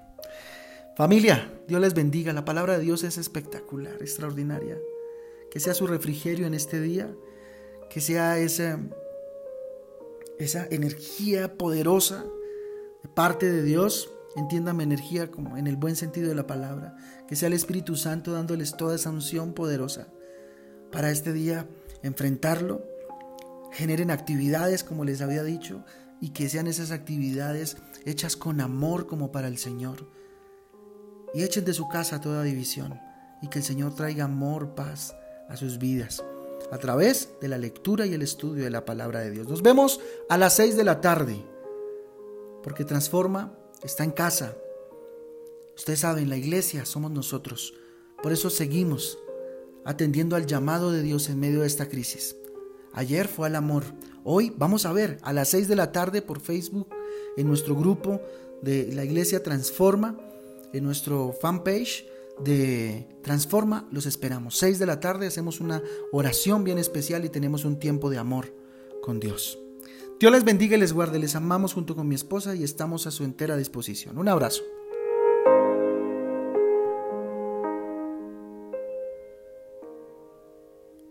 Familia, 0.96 1.48
Dios 1.68 1.80
les 1.80 1.94
bendiga. 1.94 2.32
La 2.32 2.44
palabra 2.44 2.76
de 2.76 2.84
Dios 2.84 3.04
es 3.04 3.18
espectacular, 3.18 3.94
extraordinaria. 4.00 4.76
Que 5.50 5.60
sea 5.60 5.74
su 5.74 5.86
refrigerio 5.86 6.46
en 6.46 6.54
este 6.54 6.80
día. 6.80 7.08
Que 7.88 8.00
sea 8.00 8.38
esa, 8.38 8.80
esa 10.38 10.66
energía 10.70 11.56
poderosa 11.56 12.24
de 13.02 13.08
parte 13.08 13.50
de 13.50 13.62
Dios. 13.62 14.12
Entiéndame 14.36 14.82
energía 14.82 15.30
como 15.30 15.56
en 15.56 15.66
el 15.66 15.76
buen 15.76 15.94
sentido 15.96 16.28
de 16.28 16.34
la 16.34 16.46
palabra. 16.46 16.96
Que 17.28 17.36
sea 17.36 17.46
el 17.46 17.54
Espíritu 17.54 17.94
Santo 17.94 18.32
dándoles 18.32 18.76
toda 18.76 18.96
esa 18.96 19.10
unción 19.10 19.54
poderosa 19.54 20.08
para 20.90 21.10
este 21.10 21.32
día 21.32 21.68
enfrentarlo. 22.02 22.82
Generen 23.78 24.10
actividades 24.10 24.82
como 24.82 25.04
les 25.04 25.20
había 25.20 25.44
dicho 25.44 25.84
y 26.20 26.30
que 26.30 26.48
sean 26.48 26.66
esas 26.66 26.90
actividades 26.90 27.76
hechas 28.04 28.36
con 28.36 28.60
amor 28.60 29.06
como 29.06 29.30
para 29.30 29.46
el 29.46 29.56
Señor. 29.56 30.10
Y 31.32 31.44
echen 31.44 31.64
de 31.64 31.72
su 31.74 31.86
casa 31.86 32.20
toda 32.20 32.42
división 32.42 32.98
y 33.40 33.46
que 33.46 33.60
el 33.60 33.64
Señor 33.64 33.94
traiga 33.94 34.24
amor, 34.24 34.74
paz 34.74 35.14
a 35.48 35.56
sus 35.56 35.78
vidas 35.78 36.24
a 36.72 36.78
través 36.78 37.28
de 37.40 37.46
la 37.46 37.56
lectura 37.56 38.04
y 38.04 38.14
el 38.14 38.22
estudio 38.22 38.64
de 38.64 38.70
la 38.70 38.84
palabra 38.84 39.20
de 39.20 39.30
Dios. 39.30 39.46
Nos 39.46 39.62
vemos 39.62 40.00
a 40.28 40.36
las 40.36 40.56
6 40.56 40.76
de 40.76 40.82
la 40.82 41.00
tarde, 41.00 41.40
porque 42.64 42.84
Transforma 42.84 43.56
está 43.84 44.02
en 44.02 44.10
casa. 44.10 44.56
Ustedes 45.76 46.00
saben, 46.00 46.28
la 46.28 46.36
iglesia 46.36 46.84
somos 46.84 47.12
nosotros. 47.12 47.74
Por 48.20 48.32
eso 48.32 48.50
seguimos 48.50 49.20
atendiendo 49.84 50.34
al 50.34 50.46
llamado 50.46 50.90
de 50.90 51.00
Dios 51.00 51.28
en 51.28 51.38
medio 51.38 51.60
de 51.60 51.68
esta 51.68 51.88
crisis. 51.88 52.34
Ayer 52.92 53.28
fue 53.28 53.46
al 53.46 53.56
amor. 53.56 53.84
Hoy 54.24 54.52
vamos 54.56 54.86
a 54.86 54.92
ver 54.92 55.18
a 55.22 55.32
las 55.32 55.48
6 55.48 55.68
de 55.68 55.76
la 55.76 55.92
tarde 55.92 56.22
por 56.22 56.40
Facebook 56.40 56.88
en 57.36 57.46
nuestro 57.46 57.76
grupo 57.76 58.20
de 58.62 58.92
la 58.92 59.04
iglesia 59.04 59.42
Transforma, 59.42 60.18
en 60.72 60.84
nuestro 60.84 61.34
fanpage 61.40 62.06
de 62.44 63.08
Transforma, 63.22 63.88
los 63.90 64.06
esperamos. 64.06 64.56
6 64.58 64.78
de 64.78 64.86
la 64.86 65.00
tarde 65.00 65.26
hacemos 65.26 65.60
una 65.60 65.82
oración 66.12 66.64
bien 66.64 66.78
especial 66.78 67.24
y 67.24 67.28
tenemos 67.28 67.64
un 67.64 67.78
tiempo 67.78 68.10
de 68.10 68.18
amor 68.18 68.52
con 69.02 69.20
Dios. 69.20 69.58
Dios 70.20 70.32
les 70.32 70.44
bendiga 70.44 70.76
y 70.76 70.80
les 70.80 70.92
guarde. 70.92 71.18
Les 71.18 71.36
amamos 71.36 71.74
junto 71.74 71.94
con 71.94 72.08
mi 72.08 72.14
esposa 72.14 72.54
y 72.56 72.64
estamos 72.64 73.06
a 73.06 73.12
su 73.12 73.24
entera 73.24 73.56
disposición. 73.56 74.18
Un 74.18 74.28
abrazo. 74.28 74.62